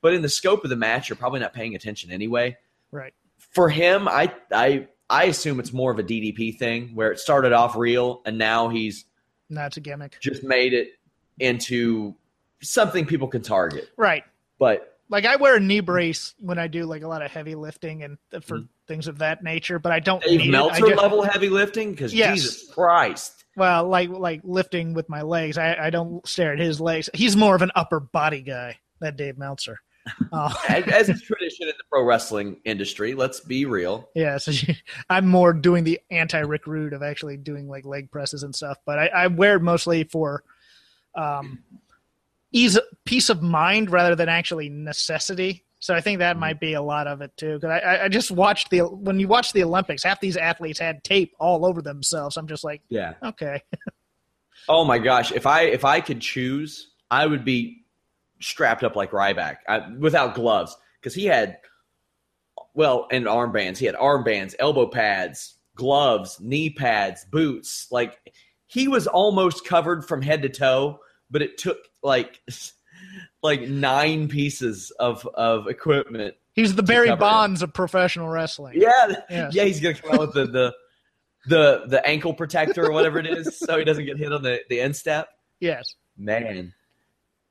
[0.00, 2.56] But in the scope of the match, you're probably not paying attention anyway.
[2.90, 3.14] Right.
[3.38, 7.52] For him, I I I assume it's more of a DDP thing where it started
[7.52, 9.04] off real and now he's
[9.50, 10.18] That's a gimmick.
[10.20, 10.88] just made it
[11.38, 12.14] into
[12.60, 13.88] something people can target.
[13.96, 14.24] Right.
[14.58, 17.54] But Like I wear a knee brace when I do like a lot of heavy
[17.54, 20.48] lifting and for things of that nature, but I don't Dave need it.
[20.48, 22.34] I Meltzer just- level heavy lifting because Yes.
[22.40, 23.44] Jesus Christ.
[23.56, 27.08] Well, like like lifting with my legs, I, I don't stare at his legs.
[27.14, 28.78] He's more of an upper body guy.
[29.00, 29.78] That Dave Meltzer.
[30.32, 34.10] Uh, As, is tradition in the pro wrestling industry, let's be real.
[34.14, 34.52] yeah, so
[35.10, 38.76] I'm more doing the anti Rick Rude of actually doing like leg presses and stuff.
[38.84, 40.44] But I, I wear it mostly for
[41.14, 41.60] um,
[42.54, 45.64] ease, peace of mind rather than actually necessity.
[45.80, 46.40] So I think that mm-hmm.
[46.40, 47.54] might be a lot of it too.
[47.54, 50.78] Because I, I- I just watched the when you watch the Olympics, half these athletes
[50.78, 52.38] had tape all over themselves.
[52.38, 53.14] I'm just like, Yeah.
[53.22, 53.60] okay,
[54.68, 57.84] Oh my gosh, if I if I could choose, I would be
[58.40, 61.58] strapped up like Ryback I, without gloves because he had
[62.74, 63.78] well and armbands.
[63.78, 67.88] He had armbands, elbow pads, gloves, knee pads, boots.
[67.90, 68.18] Like
[68.66, 70.98] he was almost covered from head to toe,
[71.34, 72.40] but it took like
[73.42, 76.34] like nine pieces of of equipment.
[76.54, 77.28] he's the Barry cover him.
[77.30, 78.80] Bonds of professional wrestling.
[78.80, 79.54] Yeah, Yes.
[79.54, 80.74] yeah, he's gonna come out with the the
[81.46, 84.60] the the ankle protector or whatever it is, so he doesn't get hit on the
[84.70, 85.28] the instep.
[85.60, 85.96] Yes.
[86.16, 86.72] Man.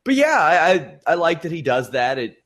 [0.06, 2.18] But yeah, I, I I like that he does that.
[2.18, 2.38] It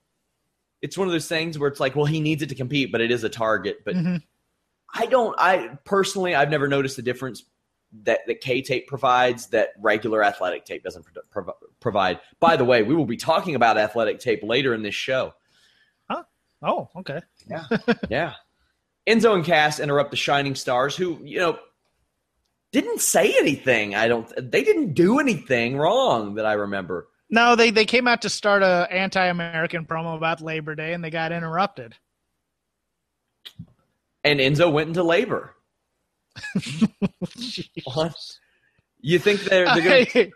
[0.82, 3.00] it's one of those things where it's like, well, he needs it to compete, but
[3.02, 3.78] it is a target.
[3.86, 4.22] But Mhm.
[4.94, 5.36] I don't.
[5.40, 7.44] I personally, I've never noticed the difference
[8.04, 12.20] that that K tape provides that regular athletic tape doesn't pro- prov- provide.
[12.40, 15.34] By the way, we will be talking about athletic tape later in this show.
[16.10, 16.24] Huh?
[16.62, 17.22] Oh, okay.
[17.50, 17.66] Yeah.
[18.10, 18.34] yeah.
[19.08, 21.58] Enzo and Cass interrupt the Shining Stars, who, you know,
[22.74, 23.96] didn't say anything.
[23.96, 27.08] I don't, they didn't do anything wrong that I remember.
[27.30, 31.10] No, they they came out to start a anti-American promo about Labor Day, and they
[31.10, 31.96] got interrupted.
[34.24, 35.54] And Enzo went into labor.
[37.86, 38.16] What?
[39.02, 40.32] You think they're, they're going to.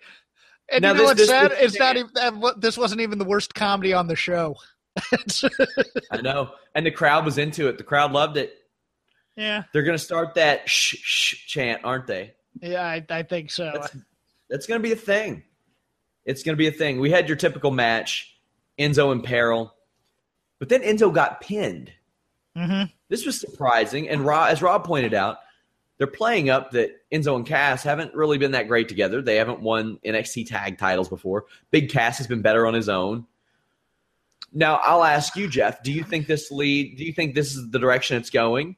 [0.69, 1.51] and Now you know this- what's this- sad?
[1.51, 2.11] this- It's not even
[2.57, 4.55] this wasn't even the worst comedy on the show.
[6.11, 6.51] I know.
[6.75, 7.77] And the crowd was into it.
[7.77, 8.53] The crowd loved it.
[9.35, 12.33] yeah, They're going to start that shh, shh chant, aren't they?
[12.61, 13.71] yeah, I, I think so.
[13.73, 13.95] That's,
[14.49, 15.43] that's going to be a thing.
[16.25, 16.99] It's going to be a thing.
[16.99, 18.35] We had your typical match,
[18.77, 19.73] Enzo in peril,
[20.59, 21.91] but then Enzo got pinned.
[22.55, 25.37] hmm This was surprising, and Rob, as Rob pointed out,
[26.01, 29.21] they're playing up that Enzo and Cass haven't really been that great together.
[29.21, 31.45] They haven't won NXT tag titles before.
[31.69, 33.27] Big Cass has been better on his own.
[34.51, 35.83] Now, I'll ask you, Jeff.
[35.83, 36.97] Do you think this lead?
[36.97, 38.77] Do you think this is the direction it's going?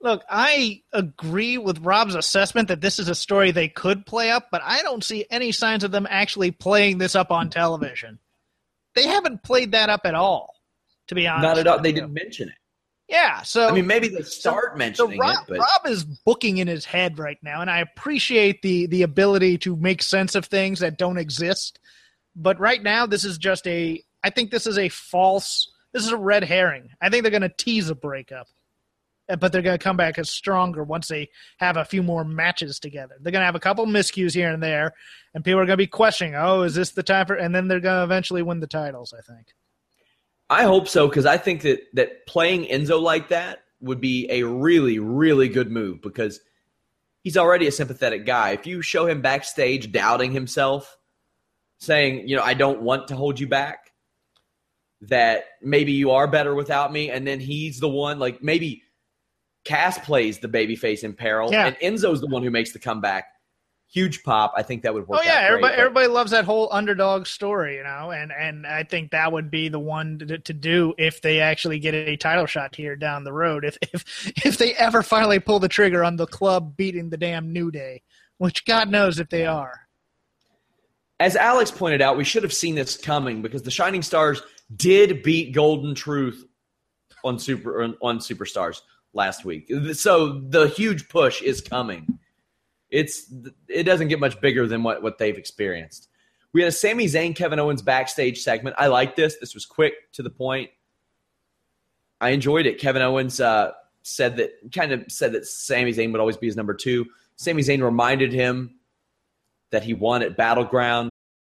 [0.00, 4.48] Look, I agree with Rob's assessment that this is a story they could play up,
[4.50, 8.18] but I don't see any signs of them actually playing this up on television.
[8.94, 10.54] They haven't played that up at all,
[11.08, 11.42] to be honest.
[11.42, 11.82] Not at all.
[11.82, 11.96] They you.
[11.96, 12.54] didn't mention it.
[13.08, 16.58] Yeah, so I mean, maybe they start So mentioning Rob, it, but Rob is booking
[16.58, 20.46] in his head right now, and I appreciate the the ability to make sense of
[20.46, 21.78] things that don't exist.
[22.34, 24.02] But right now, this is just a.
[24.24, 25.70] I think this is a false.
[25.92, 26.90] This is a red herring.
[27.00, 28.48] I think they're going to tease a breakup,
[29.38, 32.80] but they're going to come back as stronger once they have a few more matches
[32.80, 33.14] together.
[33.20, 34.94] They're going to have a couple miscues here and there,
[35.32, 37.68] and people are going to be questioning, "Oh, is this the time for?" And then
[37.68, 39.14] they're going to eventually win the titles.
[39.16, 39.54] I think.
[40.48, 44.42] I hope so because I think that that playing Enzo like that would be a
[44.44, 46.40] really, really good move because
[47.22, 48.50] he's already a sympathetic guy.
[48.50, 50.96] If you show him backstage doubting himself,
[51.78, 53.90] saying, you know, I don't want to hold you back,
[55.02, 58.82] that maybe you are better without me, and then he's the one like maybe
[59.64, 61.66] Cass plays the babyface in peril, Yeah.
[61.66, 63.24] and Enzo's the one who makes the comeback.
[63.88, 64.52] Huge pop.
[64.56, 65.20] I think that would work.
[65.20, 68.66] Oh yeah, great, everybody but- everybody loves that whole underdog story, you know, and and
[68.66, 72.16] I think that would be the one to, to do if they actually get a
[72.16, 73.64] title shot here down the road.
[73.64, 77.52] If if if they ever finally pull the trigger on the club beating the damn
[77.52, 78.02] New Day,
[78.38, 79.80] which God knows if they are.
[81.20, 84.42] as Alex pointed out, we should have seen this coming because the Shining Stars
[84.74, 86.44] did beat Golden Truth
[87.24, 88.80] on Super on Superstars
[89.14, 89.70] last week.
[89.94, 92.18] So the huge push is coming.
[92.90, 93.32] It's
[93.68, 96.08] it doesn't get much bigger than what what they've experienced.
[96.52, 98.76] We had a Sami Zayn Kevin Owens backstage segment.
[98.78, 99.36] I like this.
[99.40, 100.70] This was quick to the point.
[102.20, 102.78] I enjoyed it.
[102.78, 103.72] Kevin Owens uh,
[104.02, 107.06] said that kind of said that Sami Zayn would always be his number two.
[107.36, 108.76] Sami Zayn reminded him
[109.70, 111.10] that he won at Battleground.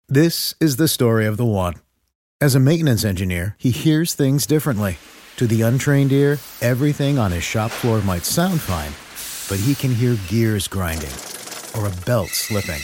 [0.09, 1.75] This is the story of the one.
[2.41, 4.99] As a maintenance engineer, he hears things differently.
[5.37, 8.93] To the untrained ear, everything on his shop floor might sound fine,
[9.49, 11.13] but he can hear gears grinding
[11.77, 12.81] or a belt slipping.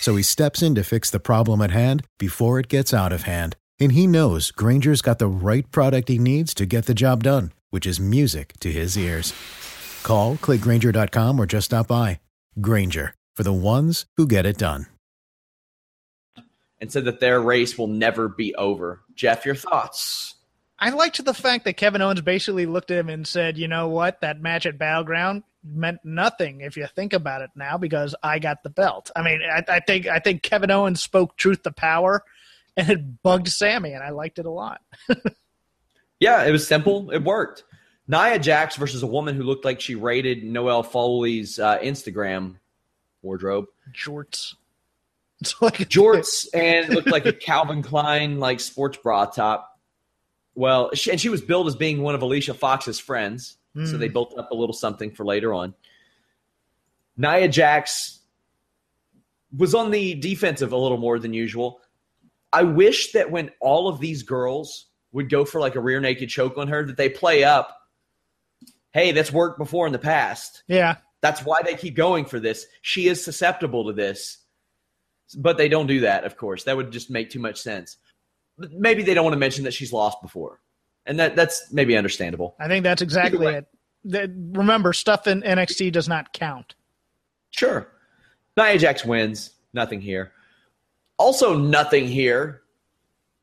[0.00, 3.22] So he steps in to fix the problem at hand before it gets out of
[3.22, 3.56] hand.
[3.80, 7.52] And he knows Grainger's got the right product he needs to get the job done,
[7.70, 9.34] which is music to his ears.
[10.04, 12.20] Call, click grainger.com, or just stop by.
[12.60, 14.86] Grainger, for the ones who get it done.
[16.80, 19.00] And said that their race will never be over.
[19.14, 20.35] Jeff, your thoughts?
[20.78, 23.88] I liked the fact that Kevin Owens basically looked at him and said, "You know
[23.88, 24.20] what?
[24.20, 28.62] That match at Battleground meant nothing if you think about it now because I got
[28.62, 32.24] the belt." I mean, I, I think I think Kevin Owens spoke truth to power,
[32.76, 34.82] and it bugged Sami, and I liked it a lot.
[36.20, 37.10] yeah, it was simple.
[37.10, 37.64] It worked.
[38.08, 42.56] Nia Jax versus a woman who looked like she raided Noelle Foley's uh, Instagram
[43.22, 43.66] wardrobe.
[43.92, 44.54] Jorts.
[45.42, 49.75] It's like jorts and looked like a Calvin Klein like sports bra top
[50.56, 53.86] well, she, and she was billed as being one of Alicia Fox's friends, mm.
[53.86, 53.98] so hmm.
[53.98, 55.74] they built up a little something for later on.
[57.16, 58.20] Nia Jax
[59.56, 61.80] was on the defensive a little more than usual.
[62.52, 66.30] I wish that when all of these girls would go for like a rear naked
[66.30, 67.78] choke on her, that they play up,
[68.92, 70.62] hey, that's worked before in the past.
[70.68, 70.96] Yeah.
[71.20, 72.66] That's why they keep going for this.
[72.82, 74.38] She is susceptible to this.
[75.36, 76.64] But they don't do that, of course.
[76.64, 77.96] That would just make too much sense
[78.58, 80.60] maybe they don't want to mention that she's lost before,
[81.04, 82.54] and that that's maybe understandable.
[82.58, 84.30] I think that's exactly it.
[84.52, 86.74] Remember, stuff in NXT does not count.
[87.50, 87.88] Sure,
[88.56, 89.50] Nia Jax wins.
[89.72, 90.32] Nothing here.
[91.18, 92.62] Also, nothing here.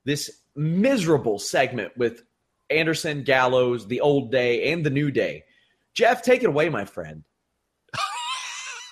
[0.05, 2.23] This miserable segment with
[2.69, 5.43] Anderson, Gallows, the old day, and the new day.
[5.93, 7.23] Jeff, take it away, my friend.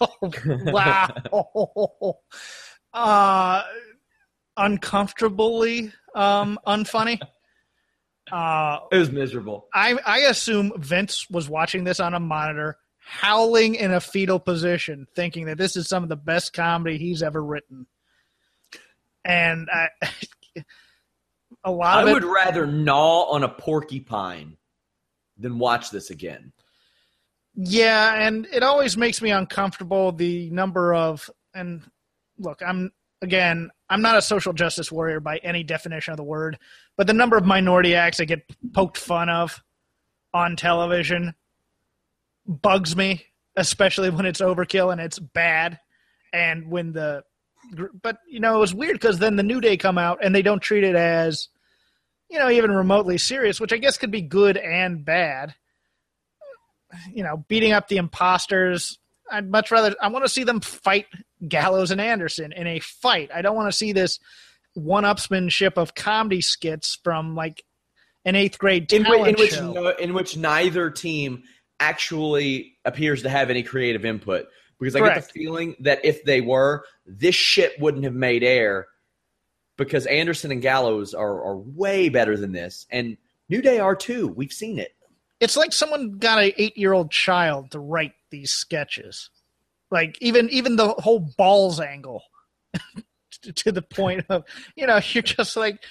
[0.42, 1.08] wow.
[2.94, 3.64] uh,
[4.58, 7.20] uncomfortably um, unfunny.
[8.32, 9.68] Uh, it was miserable.
[9.74, 15.06] I, I assume Vince was watching this on a monitor, howling in a fetal position,
[15.16, 17.88] thinking that this is some of the best comedy he's ever written.
[19.26, 19.90] And I,
[21.64, 24.56] a lot I of I would rather gnaw on a porcupine
[25.38, 26.54] than watch this again.
[27.56, 31.84] Yeah, and it always makes me uncomfortable the number of and
[32.38, 36.58] look, I'm again, I'm not a social justice warrior by any definition of the word,
[36.96, 39.62] but the number of minority acts that get poked fun of
[40.34, 41.36] on television
[42.48, 43.26] bugs me,
[43.58, 45.78] especially when it's overkill and it's bad.
[46.32, 47.24] And when the,
[48.02, 50.42] but you know, it was weird because then the New Day come out and they
[50.42, 51.50] don't treat it as,
[52.30, 55.54] you know, even remotely serious, which I guess could be good and bad.
[57.14, 59.00] You know, beating up the imposters.
[59.30, 61.08] I'd much rather, I want to see them fight
[61.48, 63.30] Gallows and Anderson in a fight.
[63.34, 64.20] I don't want to see this
[64.74, 67.64] one-upsmanship of comedy skits from like
[68.26, 69.72] an eighth grade in, in which show.
[69.74, 71.44] No, in which neither team
[71.80, 74.48] actually appears to have any creative input.
[74.80, 75.16] Because I Correct.
[75.16, 78.88] get the feeling that if they were, this shit wouldn't have made air.
[79.78, 83.18] Because Anderson and Gallows are, are way better than this, and
[83.50, 84.28] New Day are too.
[84.28, 84.94] We've seen it.
[85.40, 89.32] It's like someone got an eight-year-old child to write these sketches.
[89.92, 92.24] Like even even the whole balls angle
[93.56, 95.84] to the point of you know you're just like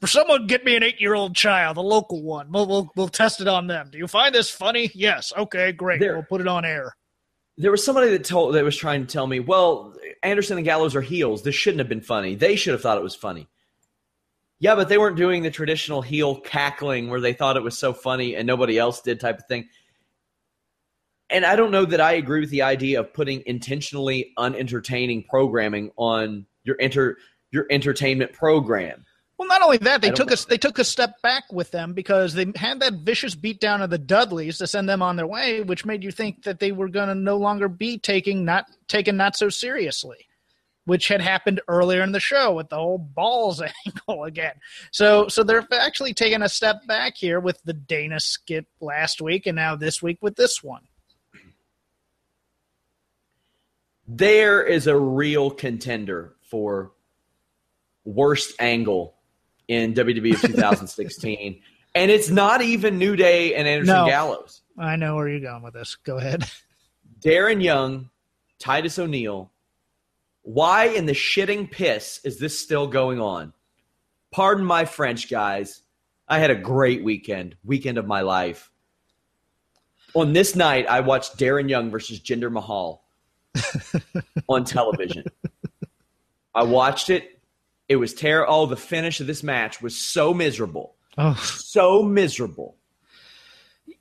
[0.00, 2.50] for someone get me an eight year old child, a local one.
[2.50, 3.88] We'll, we'll we'll test it on them.
[3.92, 4.90] Do you find this funny?
[4.94, 5.32] Yes.
[5.36, 6.00] Okay, great.
[6.00, 6.96] There, we'll put it on air.
[7.56, 10.96] There was somebody that told that was trying to tell me, well, Anderson and Gallows
[10.96, 11.42] are heels.
[11.42, 12.34] This shouldn't have been funny.
[12.34, 13.48] They should have thought it was funny.
[14.60, 17.92] Yeah, but they weren't doing the traditional heel cackling where they thought it was so
[17.92, 19.68] funny and nobody else did type of thing
[21.30, 25.90] and I don't know that I agree with the idea of putting intentionally unentertaining programming
[25.96, 27.18] on your enter
[27.50, 29.04] your entertainment program.
[29.38, 32.34] Well, not only that, they took a they took a step back with them because
[32.34, 35.84] they had that vicious beatdown of the Dudleys to send them on their way, which
[35.84, 39.36] made you think that they were going to no longer be taking not taken not
[39.36, 40.26] so seriously,
[40.86, 44.54] which had happened earlier in the show with the whole balls angle again.
[44.90, 49.46] So so they're actually taking a step back here with the Dana skit last week,
[49.46, 50.87] and now this week with this one.
[54.08, 56.92] There is a real contender for
[58.04, 59.14] worst angle
[59.68, 61.60] in WWE of 2016.
[61.94, 64.06] and it's not even New Day and Anderson No.
[64.06, 64.62] Gallows.
[64.78, 65.96] I know where you're going with this.
[65.96, 66.44] Go ahead.
[67.20, 68.08] Darren Young,
[68.58, 69.50] Titus O'Neil.
[70.42, 73.52] Why in the shitting piss is this still going on?
[74.30, 75.82] Pardon my French, guys.
[76.26, 78.70] I had a great weekend, weekend of my life.
[80.14, 83.04] On this night, I watched Darren Young versus Jinder Mahal
[84.48, 85.24] on television.
[86.54, 87.40] I watched it.
[87.88, 88.52] It was terrible.
[88.54, 90.96] Oh, the finish of this match was so miserable.
[91.16, 92.76] Oh, So miserable.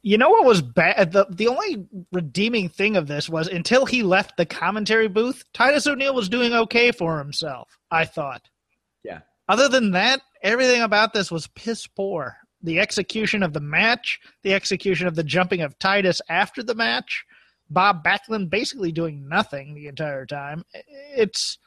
[0.02, 1.12] you know what was bad?
[1.12, 5.88] The the only redeeming thing of this was until he left the commentary booth, Titus
[5.88, 7.78] O'Neil was doing okay for himself.
[7.90, 8.50] I thought.
[9.04, 9.20] Yeah.
[9.50, 12.38] Other than that, everything about this was piss poor.
[12.64, 17.24] The execution of the match, the execution of the jumping of Titus after the match,
[17.70, 20.64] Bob Backlund basically doing nothing the entire time.
[21.16, 21.58] It's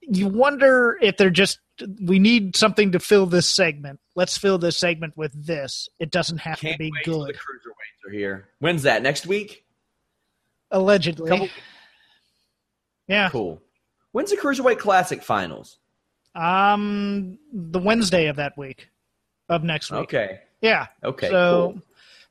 [0.00, 1.58] you wonder if they're just
[2.02, 4.00] we need something to fill this segment.
[4.14, 5.88] Let's fill this segment with this.
[5.98, 7.28] It doesn't have Can't to be good.
[7.28, 8.48] the cruiserweights are here.
[8.58, 9.02] When's that?
[9.02, 9.64] Next week?
[10.70, 11.30] Allegedly.
[11.30, 11.48] Couple-
[13.08, 13.28] yeah.
[13.30, 13.60] Cool.
[14.12, 15.78] When's the Cruiserweight Classic finals?
[16.34, 18.88] Um the Wednesday of that week.
[19.48, 20.00] Of next week.
[20.02, 20.40] Okay.
[20.60, 20.86] Yeah.
[21.02, 21.28] Okay.
[21.28, 21.82] So, cool.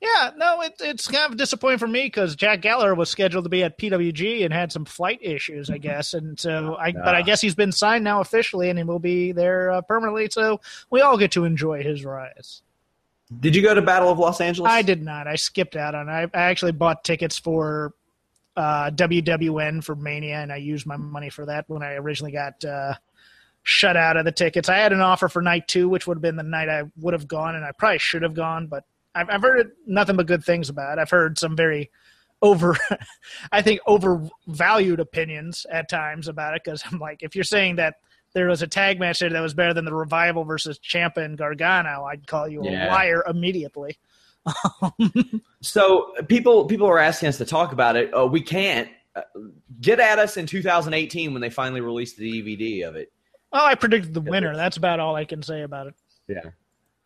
[0.01, 3.49] Yeah, no, it, it's kind of disappointing for me because Jack Gallagher was scheduled to
[3.49, 6.93] be at PWG and had some flight issues, I guess, and so I.
[6.93, 10.29] But I guess he's been signed now officially, and he will be there uh, permanently.
[10.31, 12.61] So we all get to enjoy his rise.
[13.41, 14.71] Did you go to Battle of Los Angeles?
[14.71, 15.27] I did not.
[15.27, 16.09] I skipped out on.
[16.09, 17.93] I, I actually bought tickets for
[18.55, 22.63] uh, WWN for Mania, and I used my money for that when I originally got
[22.63, 22.93] uh,
[23.63, 24.69] shut out of the tickets.
[24.69, 27.13] I had an offer for night two, which would have been the night I would
[27.13, 28.83] have gone, and I probably should have gone, but
[29.15, 31.01] I've, I've heard nothing but good things about it.
[31.01, 31.91] I've heard some very
[32.41, 32.77] over,
[33.51, 37.95] I think overvalued opinions at times about it because I'm like, if you're saying that
[38.33, 41.37] there was a tag match there that was better than the Revival versus Ciampa and
[41.37, 43.97] Gargano, I'd call you a liar immediately.
[45.61, 48.11] So people people are asking us to talk about it.
[48.13, 48.87] Oh, we can't.
[49.15, 49.21] Uh,
[49.81, 53.11] Get at us in 2018 when they finally release the DVD of it.
[53.51, 54.55] Well, I predicted the winner.
[54.55, 55.95] That's about all I can say about it.
[56.27, 56.51] Yeah.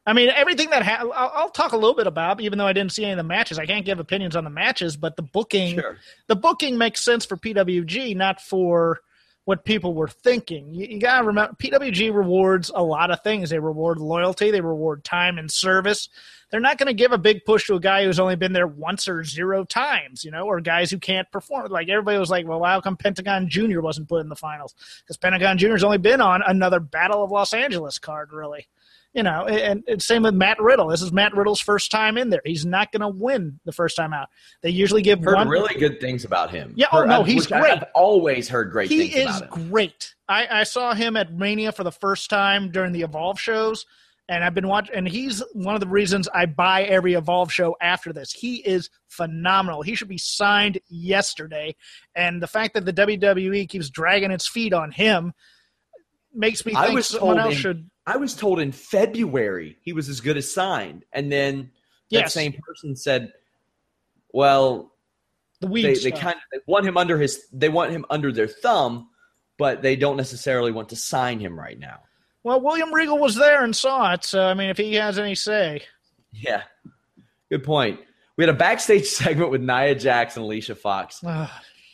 [0.05, 2.73] I mean, everything that ha- I'll, I'll talk a little bit about, even though I
[2.73, 3.57] didn't see any of the matches.
[3.57, 5.97] I can't give opinions on the matches, but the booking, Sure.
[6.27, 8.99] the booking makes sense for PWG, not for
[9.45, 10.73] what people were thinking.
[10.73, 13.49] You, you gotta remember, PWG rewards a lot of things.
[13.49, 16.09] They reward loyalty, they reward time and service.
[16.51, 18.67] They're not going to give a big push to a guy who's only been there
[18.67, 21.71] once or zero times, you know, or guys who can't perform.
[21.71, 23.79] Like everybody was like, well, how come Pentagon Jr.
[23.79, 24.75] wasn't put in the finals?
[24.99, 28.67] Because Pentagon has only been on another Battle of Los Angeles card, really.
[29.13, 30.87] You know, and, and same with Matt Riddle.
[30.87, 32.41] This is Matt Riddle's first time in there.
[32.43, 34.29] He's not going to win the first time out.
[34.63, 35.47] They usually give Heard one.
[35.49, 36.73] really good things about him.
[36.75, 37.71] Yeah, oh, no, uh, he's which great.
[37.73, 39.69] I've always heard great he things is about him.
[39.69, 40.15] great.
[40.27, 43.85] I, I saw him at Mania for the first time during the Evolve shows,
[44.27, 44.95] and I've been watching.
[44.95, 48.31] And he's one of the reasons I buy every Evolve show after this.
[48.31, 49.83] He is phenomenal.
[49.83, 51.75] He should be signed yesterday,
[52.15, 55.33] and the fact that the WWE keeps dragging its feet on him
[56.33, 57.89] makes me I think was someone else in- should.
[58.05, 61.71] I was told in February he was as good as signed, and then
[62.11, 62.33] that Yes.
[62.33, 63.33] same person said,
[64.33, 64.91] "Well,
[65.61, 68.47] The they, they kind of they want him under his they want him under their
[68.47, 69.09] thumb,
[69.57, 72.01] but they don't necessarily want to sign him right now."
[72.43, 75.33] Well, William Regal was there and saw it, so I mean, if he has any
[75.35, 75.83] say,
[76.33, 76.63] Yeah,
[77.49, 78.01] good point.
[78.35, 81.23] We had a backstage segment with Nia Jax and Alicia Fox.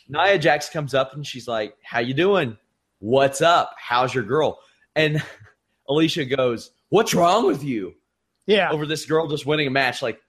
[0.08, 2.58] Nia Jax comes up and she's like, "How you doing?
[2.98, 3.76] What's up?
[3.78, 4.58] How's your girl?"
[4.96, 5.22] And
[5.90, 7.94] Alicia goes, "What's wrong with you?"
[8.46, 10.02] yeah, Over this girl just winning a match.
[10.02, 10.20] Like,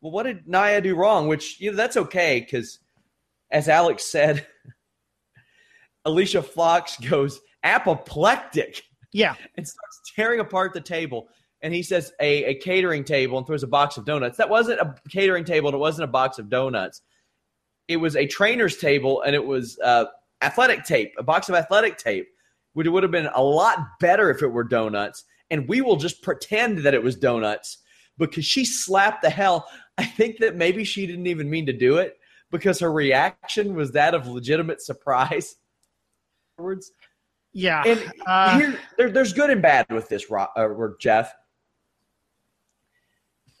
[0.00, 1.26] well, what did Nia do wrong?
[1.26, 2.78] Which you know that's okay because,
[3.50, 4.46] as Alex said,
[6.04, 11.28] Alicia Fox goes apoplectic yeah, and starts tearing apart the table.
[11.62, 14.36] And he says a, a catering table and throws a box of donuts.
[14.36, 17.00] That wasn't a catering table and it wasn't a box of donuts.
[17.88, 20.06] It was a trainer's table and it was uh,
[20.42, 22.28] athletic tape, a box of athletic tape,
[22.74, 25.24] which would have been a lot better if it were donuts.
[25.50, 27.78] And we will just pretend that it was donuts
[28.18, 29.66] because she slapped the hell.
[29.98, 32.18] I think that maybe she didn't even mean to do it
[32.50, 35.56] because her reaction was that of legitimate surprise.
[36.52, 36.92] Afterwards.
[37.52, 37.82] yeah.
[37.86, 40.68] And Uh, here, there, there's good and bad with this, uh,
[41.00, 41.32] Jeff.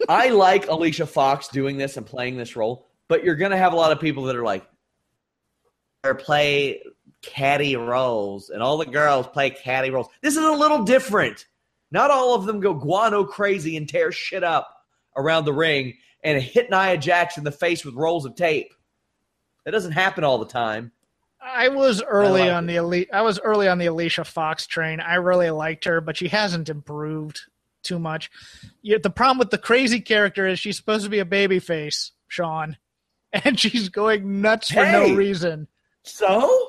[0.08, 3.72] I like Alicia Fox doing this and playing this role, but you're going to have
[3.72, 4.64] a lot of people that are like,
[6.04, 6.82] or play
[7.26, 10.08] catty roles, and all the girls play catty roles.
[10.22, 11.46] This is a little different.
[11.90, 14.68] Not all of them go guano crazy and tear shit up
[15.16, 18.72] around the ring and hit Nia Jax in the face with rolls of tape.
[19.64, 20.92] That doesn't happen all the time.
[21.40, 22.72] I was early on it.
[22.72, 23.10] the elite.
[23.12, 25.00] I was early on the Alicia Fox train.
[25.00, 27.40] I really liked her, but she hasn't improved
[27.82, 28.30] too much.
[28.82, 32.12] Yet the problem with the crazy character is she's supposed to be a baby face,
[32.28, 32.78] Sean,
[33.32, 35.68] and she's going nuts for no reason.
[36.02, 36.63] So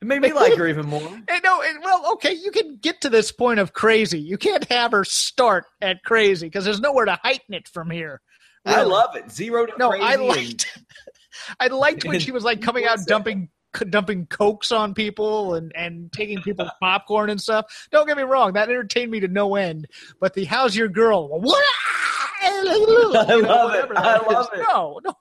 [0.00, 1.00] it made me like her even more.
[1.28, 4.20] And no, and, well, okay, you can get to this point of crazy.
[4.20, 8.20] You can't have her start at crazy because there's nowhere to heighten it from here.
[8.66, 8.78] Really.
[8.78, 9.30] I love it.
[9.30, 10.04] Zero to no, crazy.
[10.04, 10.72] I liked.
[10.76, 10.86] And,
[11.60, 13.48] I liked when she was like coming out dumping
[13.90, 17.88] dumping cokes on people and and taking people's popcorn and stuff.
[17.90, 19.86] Don't get me wrong, that entertained me to no end.
[20.20, 21.64] But the "How's your girl?" What?
[22.42, 23.96] I love it.
[23.96, 24.58] I love it.
[24.60, 25.14] No, no.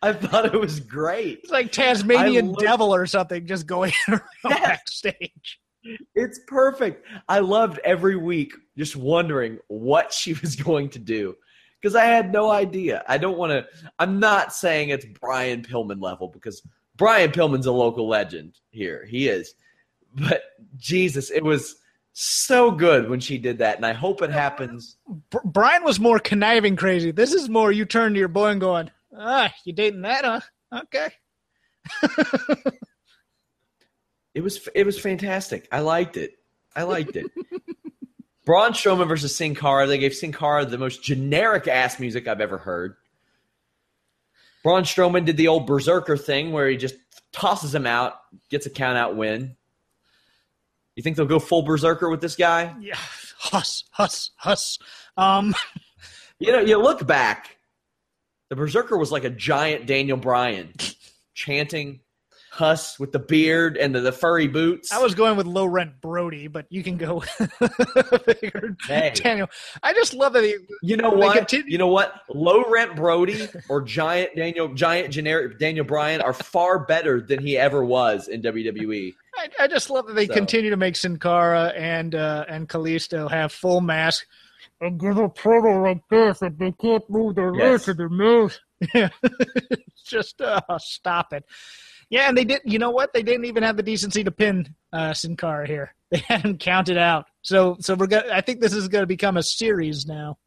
[0.02, 1.40] I thought it was great.
[1.42, 4.58] It's like Tasmanian devil or something just going around yeah.
[4.60, 5.60] backstage.
[6.14, 7.06] It's perfect.
[7.28, 11.36] I loved every week just wondering what she was going to do
[11.80, 13.04] because I had no idea.
[13.08, 13.66] I don't want to.
[13.98, 16.62] I'm not saying it's Brian Pillman level because
[16.96, 19.06] Brian Pillman's a local legend here.
[19.06, 19.54] He is.
[20.14, 20.42] But
[20.76, 21.76] Jesus, it was
[22.12, 24.96] so good when she did that, and I hope it happens.
[25.44, 27.10] Brian was more conniving crazy.
[27.12, 30.40] This is more you turn to your boy and going, Ah, you dating that, huh?
[30.82, 31.08] Okay.
[34.34, 35.68] it was it was fantastic.
[35.72, 36.32] I liked it.
[36.74, 37.26] I liked it.
[38.44, 39.86] Braun Strowman versus Sin Cara.
[39.86, 42.96] They gave Sin Cara the most generic ass music I've ever heard.
[44.62, 46.96] Braun Strowman did the old berserker thing where he just
[47.32, 48.14] tosses him out,
[48.50, 49.56] gets a count out win.
[50.96, 52.74] You think they'll go full berserker with this guy?
[52.80, 52.96] Yeah,
[53.38, 54.78] huss, huss, huss.
[55.16, 55.54] Um,
[56.38, 57.56] you know, you look back
[58.50, 60.74] the Berserker was like a giant Daniel Bryan
[61.34, 62.00] chanting
[62.50, 64.90] Huss with the beard and the, the furry boots.
[64.90, 67.20] I was going with low rent Brody, but you can go
[68.88, 69.12] hey.
[69.14, 69.48] Daniel.
[69.84, 71.36] I just love that he, You know what?
[71.36, 71.70] Continue.
[71.70, 72.22] You know what?
[72.28, 77.56] Low rent Brody or giant Daniel giant generic Daniel Bryan are far better than he
[77.56, 79.14] ever was in WWE.
[79.36, 80.34] I, I just love that they so.
[80.34, 84.26] continue to make Sin Cara and uh, and Kalisto have full mask
[84.80, 87.62] and give a promo like this and they can't move their yes.
[87.62, 88.58] lips or their mouth.
[88.94, 89.10] Yeah.
[90.06, 91.44] Just uh, stop it.
[92.08, 92.62] Yeah, and they did.
[92.64, 93.12] You know what?
[93.12, 95.94] They didn't even have the decency to pin uh, Sin Cara here.
[96.10, 97.26] They hadn't counted out.
[97.42, 98.32] So, so we're gonna.
[98.32, 100.38] I think this is going to become a series now.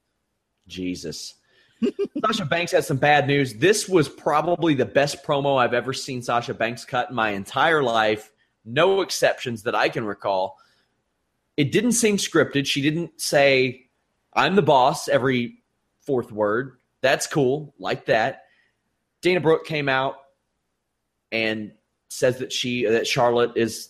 [0.67, 1.35] Jesus.
[2.25, 3.53] Sasha Banks had some bad news.
[3.53, 7.81] This was probably the best promo I've ever seen Sasha Banks cut in my entire
[7.81, 8.29] life.
[8.65, 10.57] No exceptions that I can recall.
[11.55, 12.65] It didn't seem scripted.
[12.65, 13.82] She didn't say
[14.35, 15.63] I'm the boss every
[16.01, 16.77] fourth word.
[17.01, 17.73] That's cool.
[17.77, 18.43] Like that.
[19.21, 20.15] Dana Brooke came out
[21.31, 21.71] and
[22.09, 23.89] says that she that Charlotte is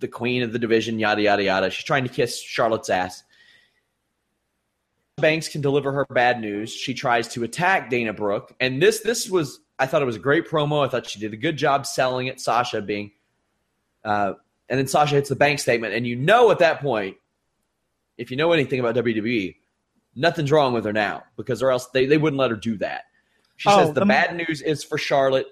[0.00, 1.70] the queen of the division, yada yada yada.
[1.70, 3.22] She's trying to kiss Charlotte's ass.
[5.16, 6.70] Banks can deliver her bad news.
[6.72, 10.20] She tries to attack Dana Brooke, and this this was I thought it was a
[10.20, 10.84] great promo.
[10.84, 12.40] I thought she did a good job selling it.
[12.40, 13.10] Sasha being,
[14.04, 14.34] uh,
[14.68, 17.16] and then Sasha hits the bank statement, and you know at that point
[18.18, 19.56] if you know anything about WWE,
[20.14, 23.04] nothing's wrong with her now because or else they, they wouldn't let her do that.
[23.56, 25.46] She oh, says the, the bad news is for Charlotte,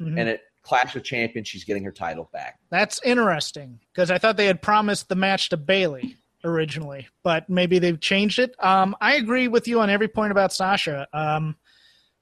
[0.00, 0.18] mm-hmm.
[0.18, 2.58] and it Clash of Champions, she's getting her title back.
[2.70, 7.78] That's interesting because I thought they had promised the match to Bayley originally, but maybe
[7.78, 8.54] they've changed it.
[8.58, 11.06] Um, I agree with you on every point about Sasha.
[11.12, 11.56] Um,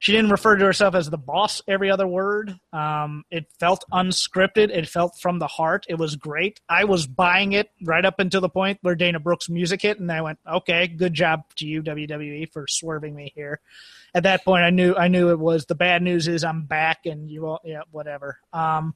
[0.03, 2.59] she didn't refer to herself as the boss every other word.
[2.73, 4.69] Um, it felt unscripted.
[4.69, 5.85] It felt from the heart.
[5.87, 6.59] It was great.
[6.67, 10.11] I was buying it right up until the point where Dana Brooke's music hit, and
[10.11, 13.61] I went, "Okay, good job to you, WWE, for swerving me here."
[14.13, 17.05] At that point, I knew I knew it was the bad news is I'm back,
[17.05, 18.39] and you all, yeah, whatever.
[18.51, 18.95] Um,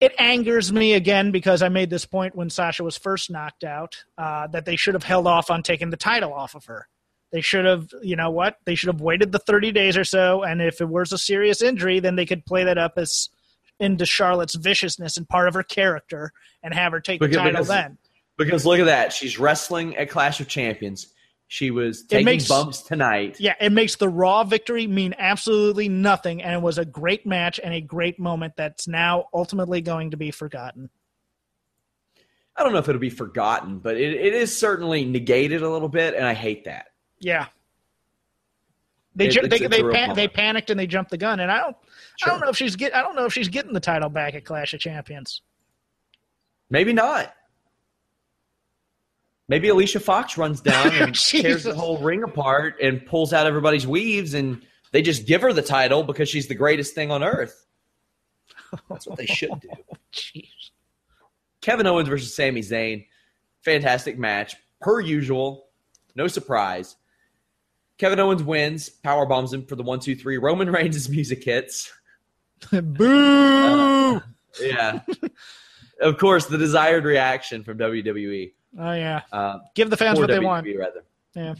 [0.00, 4.04] it angers me again because I made this point when Sasha was first knocked out
[4.16, 6.88] uh, that they should have held off on taking the title off of her.
[7.32, 8.56] They should have, you know what?
[8.64, 11.60] They should have waited the 30 days or so, and if it was a serious
[11.60, 13.28] injury, then they could play that up as
[13.78, 17.52] into Charlotte's viciousness and part of her character, and have her take because, the title
[17.52, 17.98] because, then.
[18.38, 21.12] Because look at that, she's wrestling at Clash of Champions.
[21.48, 23.36] She was taking makes, bumps tonight.
[23.38, 27.60] Yeah, it makes the Raw victory mean absolutely nothing, and it was a great match
[27.62, 30.90] and a great moment that's now ultimately going to be forgotten.
[32.56, 35.88] I don't know if it'll be forgotten, but it, it is certainly negated a little
[35.88, 36.86] bit, and I hate that.
[37.18, 37.46] Yeah.
[39.16, 41.76] They it, they they, pan- they panicked and they jumped the gun, and I don't
[42.18, 42.30] sure.
[42.30, 44.34] I don't know if she's get I don't know if she's getting the title back
[44.34, 45.40] at Clash of Champions.
[46.68, 47.34] Maybe not.
[49.48, 53.86] Maybe Alicia Fox runs down and tears the whole ring apart and pulls out everybody's
[53.86, 54.60] weaves, and
[54.92, 57.64] they just give her the title because she's the greatest thing on earth.
[58.90, 59.68] That's what they should do.
[60.12, 60.70] Jeez.
[61.62, 63.06] Kevin Owens versus Sami Zayn,
[63.62, 65.68] fantastic match per usual,
[66.14, 66.96] no surprise.
[67.98, 70.36] Kevin Owens wins, power bombs him for the one, two, three.
[70.38, 71.92] Roman Reigns' music hits.
[72.70, 74.20] Boo!
[74.58, 75.00] Yeah.
[76.00, 78.52] of course, the desired reaction from WWE.
[78.78, 79.20] Oh yeah.
[79.30, 80.66] Uh, Give the fans what they WWE, want.
[80.78, 81.04] rather.
[81.34, 81.54] Yeah.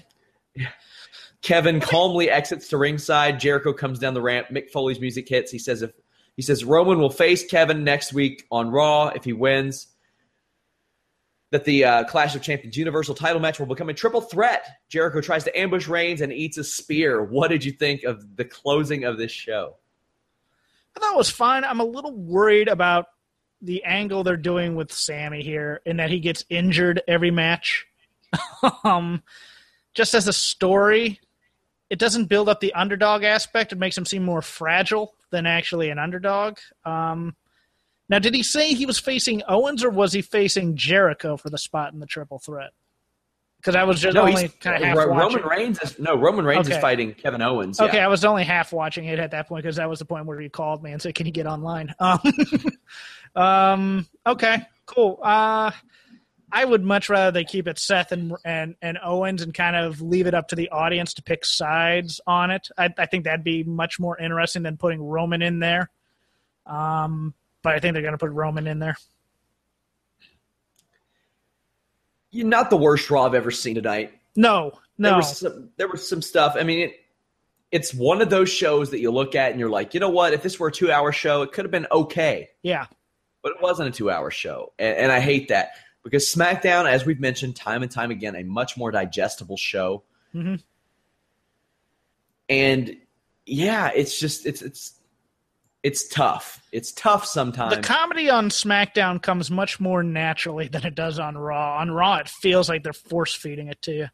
[1.43, 3.39] Kevin calmly exits to ringside.
[3.39, 4.49] Jericho comes down the ramp.
[4.51, 5.53] Mick Foley's music hits.
[5.53, 5.93] He says if
[6.37, 9.89] he says Roman will face Kevin next week on Raw if he wins.
[11.53, 14.66] That the uh, Clash of Champions Universal title match will become a triple threat.
[14.88, 17.22] Jericho tries to ambush Reigns and eats a spear.
[17.22, 19.76] What did you think of the closing of this show?
[20.97, 21.62] I thought it was fine.
[21.62, 23.07] I'm a little worried about
[23.62, 27.86] the angle they're doing with Sami here, in that he gets injured every match.
[28.84, 29.22] um,
[29.94, 31.20] just as a story,
[31.90, 33.72] it doesn't build up the underdog aspect.
[33.72, 36.59] It makes him seem more fragile than actually an underdog.
[36.84, 37.34] Um,
[38.09, 41.59] now, did he say he was facing Owens, or was he facing Jericho for the
[41.59, 42.71] spot in the triple threat?
[43.59, 45.17] Because I was just No, only kind of half watching.
[45.17, 47.81] Roman Reigns is no Roman Reigns is fighting Kevin Owens.
[47.81, 48.05] Okay, yeah.
[48.05, 50.39] I was only half watching it at that point because that was the point where
[50.39, 52.21] he called me and said, "Can you get online?" Um,
[53.35, 55.19] um, okay, cool.
[55.23, 55.73] Uh,
[56.53, 60.01] I would much rather they keep it Seth and and and Owens and kind of
[60.01, 62.69] leave it up to the audience to pick sides on it.
[62.79, 65.91] I, I think that'd be much more interesting than putting Roman in there.
[66.67, 67.35] Um,
[67.67, 68.97] but I think they're going to put Roman in there.
[72.31, 74.12] You're not the worst Raw I've ever seen tonight.
[74.37, 76.55] No, There no, was some, there was some stuff.
[76.57, 76.93] I mean, it,
[77.73, 80.33] it's one of those shows that you look at and you're like, you know what?
[80.33, 82.87] If this were a two hour show, it could have been okay, yeah,
[83.43, 85.71] but it wasn't a two hour show, and, and I hate that
[86.05, 90.62] because SmackDown, as we've mentioned time and time again, a much more digestible show, Mhm.
[92.49, 92.97] and
[93.45, 94.93] yeah, it's just it's it's
[95.87, 96.61] it's tough.
[96.72, 97.76] It's tough sometimes.
[97.76, 101.78] the comedy on SmackDown comes much more naturally than it does on Raw.
[101.78, 104.07] On Raw, it feels like they're force feeding it to you.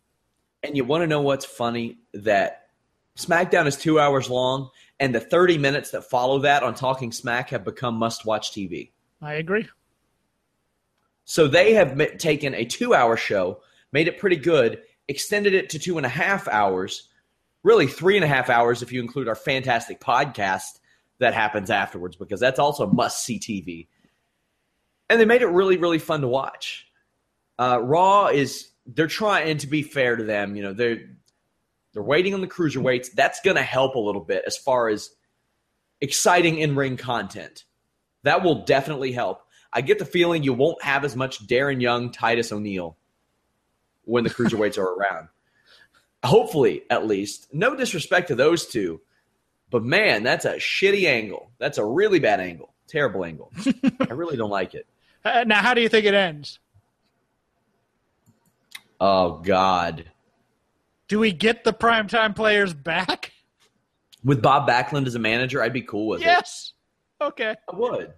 [0.63, 1.97] And you want to know what's funny?
[2.13, 2.67] That
[3.17, 4.69] SmackDown is two hours long,
[5.01, 8.91] and the 30 minutes that follow that on Talking Smack have become must watch TV.
[9.23, 9.67] I agree.
[11.25, 13.63] So they have taken a two hour show,
[13.93, 17.09] made it pretty good, extended it to two and a half hours,
[17.63, 20.81] really three and a half hours if you include our fantastic podcast
[21.23, 23.89] that happens afterwards, because that's also must see TV.
[25.11, 26.87] And they made it really, really fun to watch.
[27.59, 31.01] Uh, Raw is they're trying, to be fair to them, you know, they're
[31.93, 33.13] they're waiting on the cruiserweights.
[33.13, 35.11] That's going to help a little bit as far as
[36.01, 37.65] exciting in ring content.
[38.23, 39.43] That will definitely help.
[39.73, 42.97] I get the feeling you won't have as much Darren Young, Titus O'Neil
[44.05, 45.29] when the cruiserweights are around.
[46.25, 47.49] Hopefully, at least.
[47.53, 49.01] No disrespect to those two,
[49.73, 51.51] but man, that's a shitty angle.
[51.59, 52.73] That's a really bad angle.
[52.87, 53.51] Terrible angle.
[54.01, 54.87] I really don't like it.
[55.25, 56.59] Uh, now, how do you think it ends?
[59.01, 60.11] Oh God.
[61.09, 63.33] Do we get the primetime players back?
[64.23, 66.27] With Bob Backlund as a manager, I'd be cool with it.
[66.27, 66.75] Yes.
[67.21, 67.57] Okay.
[67.73, 68.13] I would.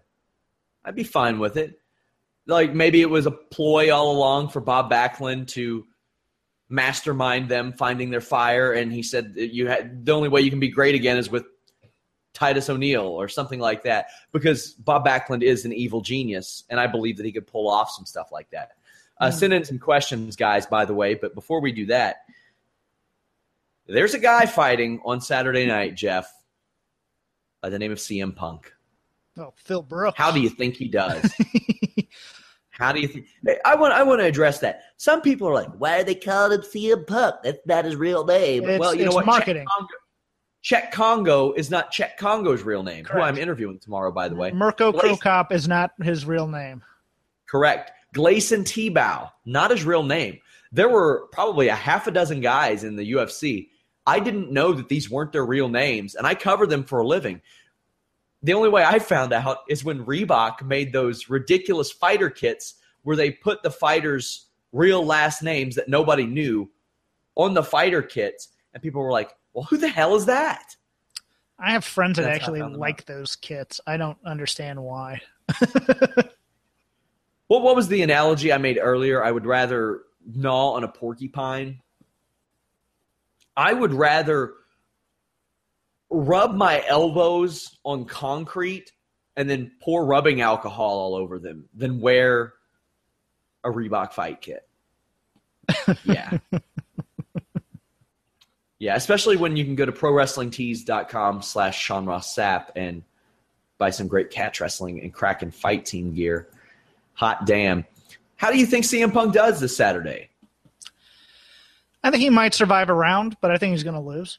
[0.84, 1.78] I'd be fine with it.
[2.46, 5.86] Like maybe it was a ploy all along for Bob Backlund to
[6.74, 10.60] mastermind them finding their fire, and he said you had the only way you can
[10.60, 11.44] be great again is with
[12.32, 14.06] Titus O'Neil or something like that.
[14.32, 17.90] Because Bob Backlund is an evil genius, and I believe that he could pull off
[17.90, 18.72] some stuff like that.
[19.20, 20.66] Uh, Send in some questions, guys.
[20.66, 22.16] By the way, but before we do that,
[23.86, 26.30] there's a guy fighting on Saturday night, Jeff,
[27.62, 28.72] by the name of CM Punk.
[29.36, 30.18] Oh, Phil Brooks.
[30.18, 31.32] How do you think he does?
[32.78, 33.26] How do you think?
[33.64, 33.94] I want.
[33.94, 34.82] I want to address that.
[34.96, 37.36] Some people are like, "Why are they calling him CM Punk?
[37.44, 39.26] That's not his real name." It's- well, you know what?
[39.26, 39.64] marketing.
[40.64, 43.04] Cheick Kongo, Congo is not Cheick Kongo's real name.
[43.04, 44.50] Who I'm interviewing tomorrow, by the way.
[44.50, 46.82] Mirko Cro Cop is not his real name.
[47.48, 47.92] Correct.
[48.12, 50.40] Glason Tebow, not his real name.
[50.72, 53.68] There were probably a half a dozen guys in the UFC.
[54.06, 57.06] I didn't know that these weren't their real names, and I cover them for a
[57.06, 57.40] living.
[58.44, 63.16] The only way I found out is when Reebok made those ridiculous fighter kits where
[63.16, 66.70] they put the fighters' real last names that nobody knew
[67.36, 70.76] on the fighter kits, and people were like, "Well, who the hell is that?"
[71.58, 73.80] I have friends that That's actually like those kits.
[73.86, 75.20] I don't understand why.
[77.48, 79.22] Well, what was the analogy I made earlier?
[79.22, 81.80] I would rather gnaw on a porcupine.
[83.56, 84.54] I would rather
[86.14, 88.92] rub my elbows on concrete
[89.36, 92.54] and then pour rubbing alcohol all over them than wear
[93.64, 94.66] a Reebok fight kit.
[96.04, 96.38] Yeah.
[98.78, 103.02] yeah, especially when you can go to prowrestlingtees.com slash Sean Ross Sapp and
[103.78, 106.48] buy some great catch wrestling and Kraken fight team gear.
[107.14, 107.84] Hot damn.
[108.36, 110.28] How do you think CM Punk does this Saturday?
[112.02, 114.38] I think he might survive a round, but I think he's going to lose.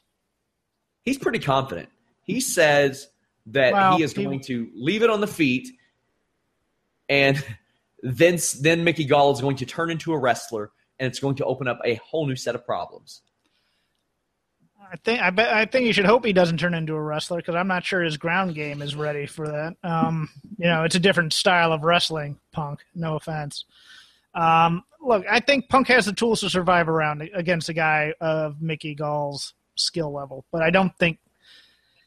[1.06, 1.88] He's pretty confident.
[2.24, 3.08] He says
[3.46, 5.68] that Well, he is going to leave it on the feet,
[7.08, 7.42] and
[8.02, 11.44] then then Mickey Gall is going to turn into a wrestler, and it's going to
[11.44, 13.22] open up a whole new set of problems.
[14.92, 17.38] I think I bet I think you should hope he doesn't turn into a wrestler
[17.38, 19.76] because I'm not sure his ground game is ready for that.
[19.82, 20.28] Um,
[20.58, 22.84] you know, it's a different style of wrestling, Punk.
[22.94, 23.64] No offense.
[24.34, 28.60] Um, look, I think Punk has the tools to survive around against a guy of
[28.60, 31.18] Mickey Gall's skill level, but I don't think.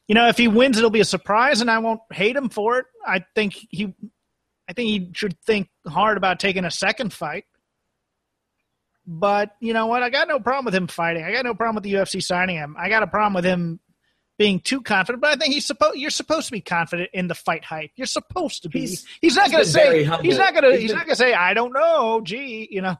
[0.07, 2.79] You know, if he wins, it'll be a surprise, and I won't hate him for
[2.79, 2.85] it.
[3.05, 3.93] I think he,
[4.67, 7.45] I think he should think hard about taking a second fight.
[9.05, 10.03] But you know what?
[10.03, 11.23] I got no problem with him fighting.
[11.23, 12.75] I got no problem with the UFC signing him.
[12.77, 13.79] I got a problem with him
[14.37, 15.21] being too confident.
[15.21, 15.97] But I think he's supposed.
[15.97, 17.91] You're supposed to be confident in the fight hype.
[17.95, 18.81] You're supposed to be.
[18.81, 20.05] He's, He's- not going to say.
[20.21, 20.71] He's not going to.
[20.71, 21.33] He's He's been- not going to say.
[21.33, 22.21] I don't know.
[22.23, 22.97] Gee, you know.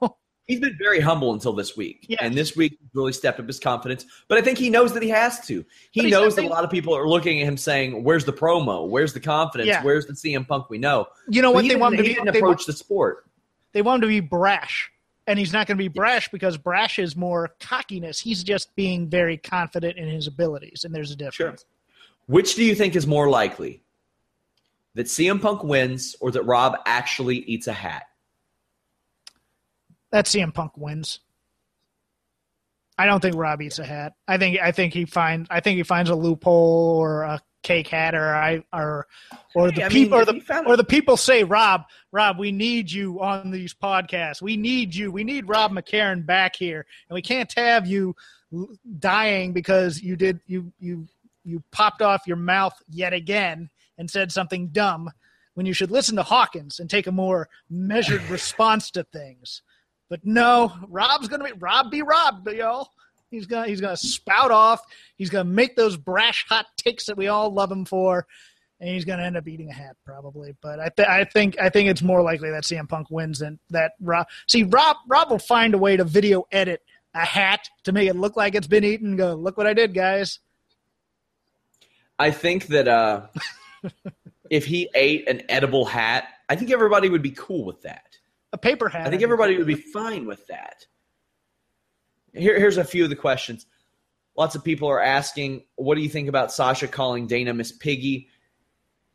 [0.50, 2.18] He's been very humble until this week, Yes.
[2.24, 4.04] and this week really stepped up his confidence.
[4.28, 5.64] But I think he knows that he has to.
[5.92, 8.88] He knows that a lot of people are looking at him saying, "Where's the promo?
[8.90, 9.68] Where's the confidence?
[9.68, 9.84] Yeah.
[9.84, 11.68] Where's the CM Punk we know?" You know But what?
[11.70, 12.16] They want him to be.
[12.16, 13.26] didn't approach want, the sport.
[13.74, 14.90] they want him to be brash,
[15.28, 18.20] and he's not going to be brash because brash is more cockiness.
[18.20, 21.64] He's just being very confident in his abilities, and there's a difference.
[22.26, 23.84] Which do you think is more likely?
[24.96, 28.08] That CM Punk wins or that Rob actually eats a hat?
[30.12, 31.20] That CM Punk wins.
[32.98, 34.14] I don't think Rob eats a hat.
[34.28, 37.88] I think I think he finds I think he finds a loophole or a cake
[37.88, 39.08] hat or I or
[39.56, 42.52] or the Hey, people mean, or the found- or the people say Rob Rob we
[42.52, 44.42] need you on these podcasts.
[44.42, 45.12] We need you.
[45.12, 48.16] We need Rob McCarron back here, and we can't have you
[49.00, 51.08] dying because you did you you
[51.46, 55.10] you popped off your mouth yet again and said something dumb
[55.54, 59.62] when you should listen to Hawkins and take a more measured response to things.
[60.10, 62.90] But no, Rob's gonna be Rob be Rob, y'all.
[63.30, 64.82] He's gonna he's gonna spout off.
[65.16, 68.26] He's gonna make those brash hot takes that we all love him for,
[68.80, 70.56] and he's gonna end up eating a hat probably.
[70.62, 73.60] But I, th- I think I think it's more likely that CM Punk wins than
[73.70, 74.28] that Rob.
[74.48, 76.82] See, Rob Rob will find a way to video edit
[77.14, 79.16] a hat to make it look like it's been eaten.
[79.16, 80.40] Go look what I did, guys.
[82.18, 83.28] I think that uh,
[84.50, 88.19] if he ate an edible hat, I think everybody would be cool with that.
[88.52, 89.06] A paper hat.
[89.06, 90.86] I think everybody would be fine with that.
[92.34, 93.66] Here, here's a few of the questions.
[94.36, 98.30] Lots of people are asking, what do you think about Sasha calling Dana Miss Piggy?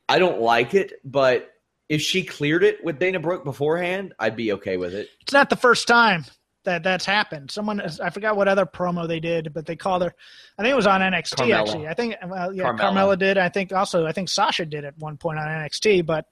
[0.08, 1.50] I don't like it, but
[1.88, 5.08] if she cleared it with Dana Brooke beforehand, I'd be okay with it.
[5.20, 6.24] It's not the first time
[6.64, 7.50] that that's happened.
[7.50, 10.14] Someone I forgot what other promo they did, but they called her.
[10.58, 11.60] I think it was on NXT Carmella.
[11.60, 11.88] actually.
[11.88, 12.78] I think well, yeah, Carmella.
[12.78, 13.38] Carmella did.
[13.38, 16.26] I think also I think Sasha did at one point on NXT, but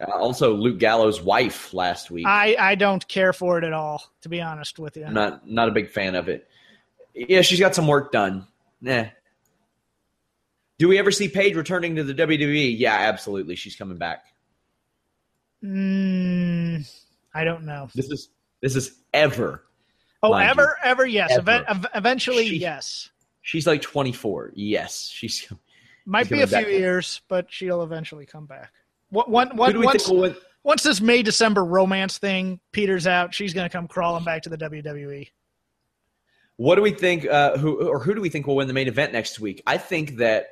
[0.00, 2.26] Uh, also, Luke Gallows' wife last week.
[2.26, 4.02] I I don't care for it at all.
[4.22, 6.48] To be honest with you, I'm not not a big fan of it.
[7.14, 8.46] Yeah, she's got some work done.
[8.80, 9.04] Nah.
[10.78, 12.74] Do we ever see Paige returning to the WWE?
[12.76, 13.54] Yeah, absolutely.
[13.54, 14.24] She's coming back.
[15.62, 16.88] mm,
[17.34, 17.88] I don't know.
[17.94, 18.28] This is
[18.60, 19.64] this is ever.
[20.22, 21.30] Oh, ever ever yes.
[21.32, 21.64] Ever.
[21.68, 23.10] Ev- eventually She- yes.
[23.44, 24.52] She's like 24.
[24.54, 25.48] Yes, she's.
[26.06, 26.66] Might she's be a few back.
[26.66, 28.72] years, but she'll eventually come back.
[29.12, 30.10] What one Who one we once
[30.64, 34.56] once this May December romance thing peters out, she's gonna come crawling back to the.
[34.56, 35.28] WWE.
[36.56, 37.26] What do we think?
[37.26, 39.62] Uh, who or who do we think will win the main event next week?
[39.66, 40.46] I think that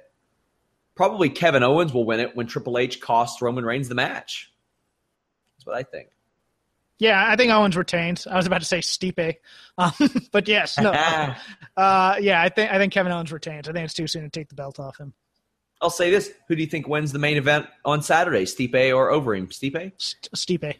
[0.94, 4.52] probably Kevin Owens will win it when Triple H costs Roman Reigns the match.
[5.56, 6.10] That's what I think.
[6.98, 8.26] Yeah, I think Owens retains.
[8.26, 9.36] I was about to say Stipe,
[9.78, 9.92] um,
[10.32, 10.90] but yes, no.
[11.78, 13.70] uh, yeah, I think I think Kevin Owens retains.
[13.70, 15.14] I think it's too soon to take the belt off him.
[15.82, 18.44] I'll say this: Who do you think wins the main event on Saturday?
[18.44, 19.48] Stipe or Overeem?
[19.48, 19.92] Stipe?
[19.96, 20.76] St- Stipe.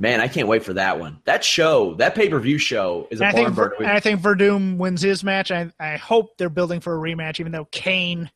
[0.00, 1.20] Man, I can't wait for that one.
[1.24, 3.82] That show, that pay per view show, is a And I think barn burner.
[3.88, 5.50] and I think Werdum wins his match.
[5.50, 8.30] I I hope they're building for a rematch, even though Cain,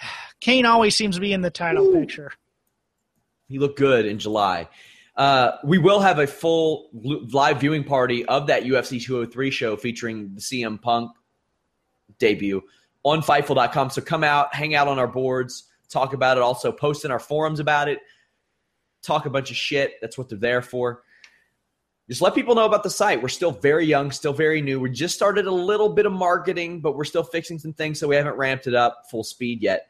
[0.40, 2.32] Cain always seems to be in the title picture.
[3.48, 4.68] He looked good in July.
[5.16, 10.34] Uh, we will have a full live viewing party of that UFC 203 show featuring
[10.34, 11.10] the CM Punk
[12.18, 12.62] debut
[13.04, 13.90] on Fightful.com.
[13.90, 16.42] So come out, hang out on our boards, talk about it.
[16.42, 18.00] Also, post in our forums about it.
[19.02, 19.94] Talk a bunch of shit.
[20.00, 21.02] That's what they're there for.
[22.08, 23.22] Just let people know about the site.
[23.22, 24.80] We're still very young, still very new.
[24.80, 28.08] We just started a little bit of marketing, but we're still fixing some things, so
[28.08, 29.86] we haven't ramped it up full speed yet.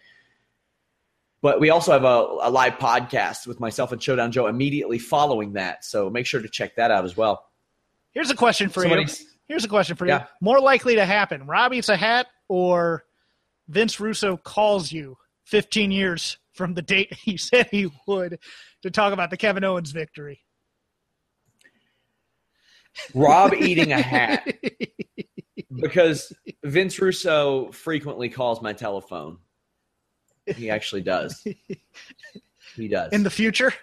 [1.42, 2.06] But we also have a,
[2.42, 5.84] a live podcast with myself and Showdown Joe immediately following that.
[5.84, 7.46] So make sure to check that out as well.
[8.12, 9.06] Here's a question for you.
[9.48, 10.20] Here's a question for Yeah.
[10.20, 10.26] you.
[10.42, 13.04] More likely to happen: Rob eats a hat, or
[13.68, 18.38] Vince Russo calls you 15 years from the date he said he would
[18.82, 20.40] to talk about the Kevin Owens victory.
[23.14, 24.52] Rob eating a hat
[25.80, 26.32] because
[26.64, 29.38] Vince Russo frequently calls my telephone.
[30.44, 31.42] He actually does.
[32.76, 33.12] He does.
[33.12, 33.74] In the future?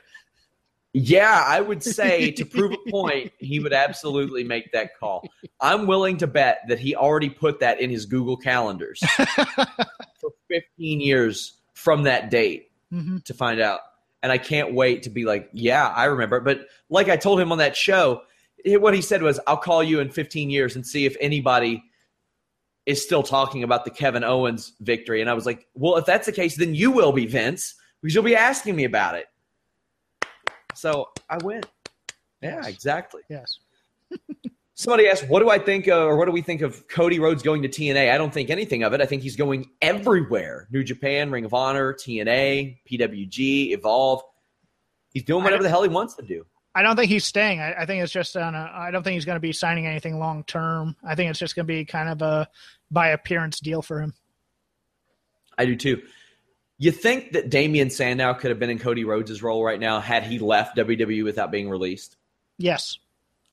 [0.93, 5.27] Yeah, I would say to prove a point, he would absolutely make that call.
[5.61, 11.01] I'm willing to bet that he already put that in his Google calendars for 15
[11.01, 13.23] years from that date Mhm.
[13.25, 13.81] to find out.
[14.23, 16.39] And I can't wait to be like, yeah, I remember.
[16.39, 18.21] But like I told him on that show,
[18.65, 21.83] what he said was, I'll call you in 15 years and see if anybody
[22.85, 25.19] is still talking about the Kevin Owens victory.
[25.21, 28.15] And I was like, well, if that's the case, then you will be, Vince, because
[28.15, 29.25] you'll be asking me about it.
[30.78, 31.61] So I win.
[32.41, 32.67] Yeah, Yes.
[32.67, 33.21] exactly.
[33.30, 33.59] Yes.
[34.75, 37.41] Somebody asked, "What do I think, uh, or what do we think of Cody Rhodes
[37.41, 39.01] going to TNA?" I don't think anything of it.
[39.01, 44.21] I think he's going everywhere: New Japan, Ring of Honor, TNA, PWG, Evolve.
[45.13, 46.45] He's doing whatever the hell he wants to do.
[46.75, 47.59] I don't think he's staying.
[47.59, 48.71] I, I think it's just on a.
[48.71, 50.95] I don't think he's going to be signing anything long term.
[51.03, 52.47] I think it's just going to be kind of a
[52.91, 54.13] by appearance deal for him.
[55.57, 56.03] I do too.
[56.80, 60.23] You think that Damien Sandow could have been in Cody Rhodes' role right now had
[60.23, 62.17] he left WWE without being released?
[62.59, 62.99] Yes.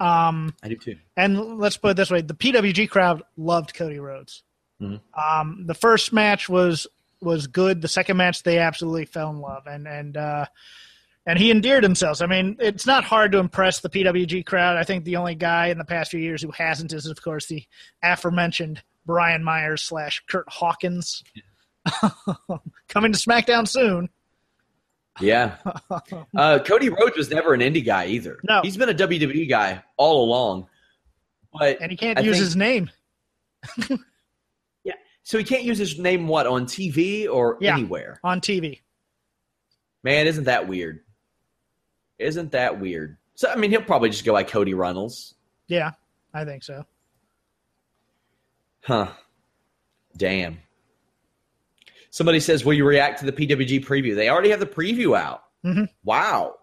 [0.01, 0.97] Um, I do too.
[1.17, 4.43] and let's put it this way: the PWG crowd loved Cody Rhodes.
[4.83, 5.01] Mhm.
[5.17, 6.87] Um, the first match was
[7.21, 7.81] was good.
[7.81, 10.47] The second match, they absolutely fell in love, and and uh,
[11.27, 12.21] and he endeared himself.
[12.21, 14.77] I mean, it's not hard to impress the PWG crowd.
[14.77, 17.47] I think the only guy in the past few years who hasn't is, of course,
[17.47, 17.65] the
[18.03, 21.23] aforementioned Brian Myers slash Kurt Hawkins.
[22.89, 24.09] Coming to SmackDown soon.
[25.21, 25.57] Yeah.
[26.37, 28.39] Uh, Cody Rhodes was never an indie guy either.
[28.43, 28.61] No.
[28.63, 30.67] He's been a WWE guy all along.
[31.53, 32.91] But And he can't I use think- his name.
[34.85, 34.95] Yeah.
[35.23, 37.75] So he can't use his name what on TV or Yeah.
[37.75, 38.19] anywhere.
[38.25, 38.81] on TV.
[40.03, 41.01] Man, isn't that weird?
[42.19, 43.17] Isn't that weird?
[43.37, 45.35] So I mean, he'll probably just go by Cody Runnels.
[45.69, 45.93] Yeah,
[46.35, 46.85] I think so.
[48.83, 49.09] Huh.
[50.17, 50.59] Damn.
[52.15, 55.43] Somebody says, "Will you react to the PWG preview?" They already have the preview out.
[55.65, 55.89] Mhm.
[56.05, 56.55] Wow,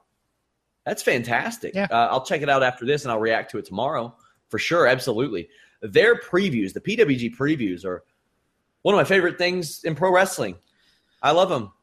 [0.86, 1.76] that's fantastic.
[1.76, 1.88] Yeah.
[1.92, 4.16] Uh, I'll check it out after this, and I'll react to it tomorrow
[4.48, 4.88] for sure.
[4.88, 5.50] Absolutely,
[5.82, 8.02] their previews, the PWG previews, are
[8.84, 10.56] one of my favorite things in pro wrestling.
[11.22, 11.74] I love them.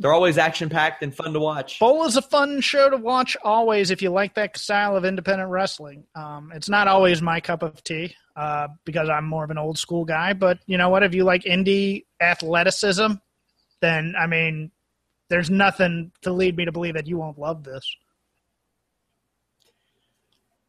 [0.00, 1.78] They're always action packed and fun to watch.
[1.78, 5.50] BOLA is a fun show to watch always if you like that style of independent
[5.50, 6.04] wrestling.
[6.14, 9.78] Um, it's not always my cup of tea uh, because I'm more of an old
[9.78, 10.32] school guy.
[10.32, 11.02] But you know what?
[11.02, 13.12] If you like indie athleticism,
[13.82, 14.70] then I mean,
[15.28, 17.84] there's nothing to lead me to believe that you won't love this.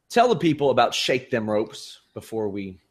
[0.10, 2.82] Tell the people about Shake Them Ropes before we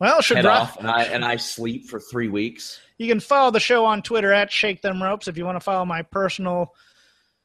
[0.00, 2.80] Well, should head Rob- off, and I and I sleep for three weeks.
[2.96, 5.28] You can follow the show on Twitter at Shake Them Ropes.
[5.28, 6.74] If you want to follow my personal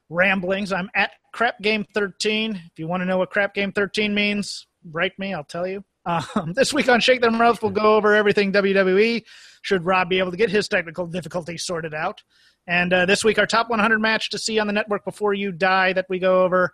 [0.10, 2.56] ramblings, I'm at Crap Game 13.
[2.56, 5.84] If you want to know what Crap Game 13 means, break me, I'll tell you.
[6.06, 9.24] Um, this week on Shake Them Ropes, we'll go over everything WWE.
[9.62, 12.24] Should Rob be able to get his technical difficulties sorted out?
[12.68, 15.52] And uh, this week, our top 100 match to see on the network before you
[15.52, 16.74] die that we go over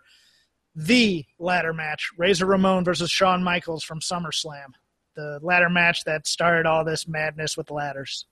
[0.74, 4.74] the ladder match Razor Ramon versus Shawn Michaels from SummerSlam.
[5.14, 8.26] The ladder match that started all this madness with ladders.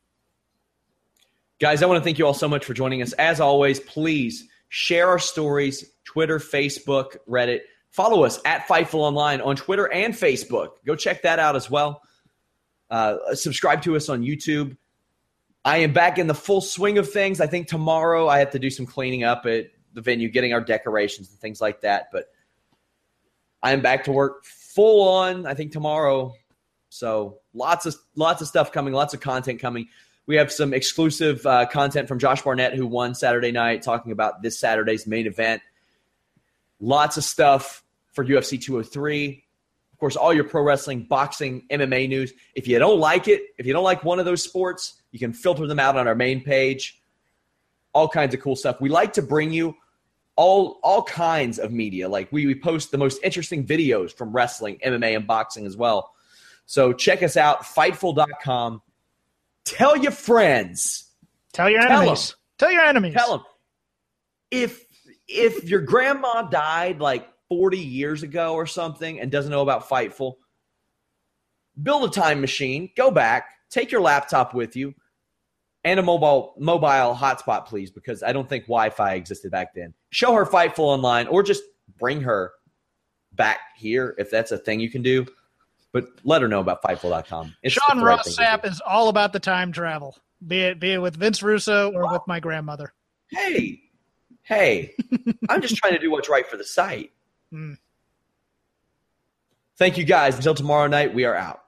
[1.60, 3.12] Guys, I want to thank you all so much for joining us.
[3.14, 7.60] As always, please share our stories, Twitter, Facebook, Reddit.
[7.90, 10.70] Follow us at Fightful Online on Twitter and Facebook.
[10.86, 12.00] Go check that out as well.
[12.88, 14.76] Uh, subscribe to us on YouTube.
[15.64, 17.40] I am back in the full swing of things.
[17.40, 20.60] I think tomorrow I have to do some cleaning up at the venue, getting our
[20.62, 22.08] decorations and things like that.
[22.10, 22.26] But
[23.62, 25.46] I am back to work full on.
[25.46, 26.32] I think tomorrow.
[26.90, 29.88] So lots of lots of stuff coming, lots of content coming.
[30.26, 34.42] We have some exclusive uh, content from Josh Barnett, who won Saturday night, talking about
[34.42, 35.62] this Saturday's main event.
[36.80, 37.82] Lots of stuff
[38.12, 39.44] for UFC 203.
[39.92, 42.32] Of course, all your pro wrestling, boxing, MMA news.
[42.54, 45.32] If you don't like it, if you don't like one of those sports, you can
[45.32, 47.00] filter them out on our main page.
[47.92, 48.80] All kinds of cool stuff.
[48.80, 49.76] We like to bring you
[50.36, 52.08] all all kinds of media.
[52.08, 56.12] Like we, we post the most interesting videos from wrestling, MMA, and boxing as well.
[56.70, 58.80] So check us out, fightful.com.
[59.64, 61.10] Tell your friends.
[61.52, 62.36] Tell your Tell enemies.
[62.58, 63.12] Tell your enemies.
[63.12, 63.44] Tell them
[64.52, 64.84] if
[65.26, 70.34] if your grandma died like 40 years ago or something and doesn't know about Fightful,
[71.82, 74.94] build a time machine, go back, take your laptop with you,
[75.82, 79.92] and a mobile mobile hotspot, please, because I don't think Wi-Fi existed back then.
[80.10, 81.64] Show her Fightful online, or just
[81.98, 82.52] bring her
[83.32, 85.26] back here if that's a thing you can do.
[85.92, 87.56] But let her know about Fightful.com.
[87.62, 88.46] It's Sean right Ross thing to do.
[88.46, 90.16] Sapp is all about the time travel,
[90.46, 92.92] be it be it with Vince Russo or with my grandmother.
[93.30, 93.80] hey,
[94.42, 94.94] hey,
[95.48, 97.10] I'm just trying to do what's right for the site.
[97.52, 97.72] Hmm.
[99.76, 100.36] Thank you guys.
[100.36, 101.64] Until tomorrow night, we are out.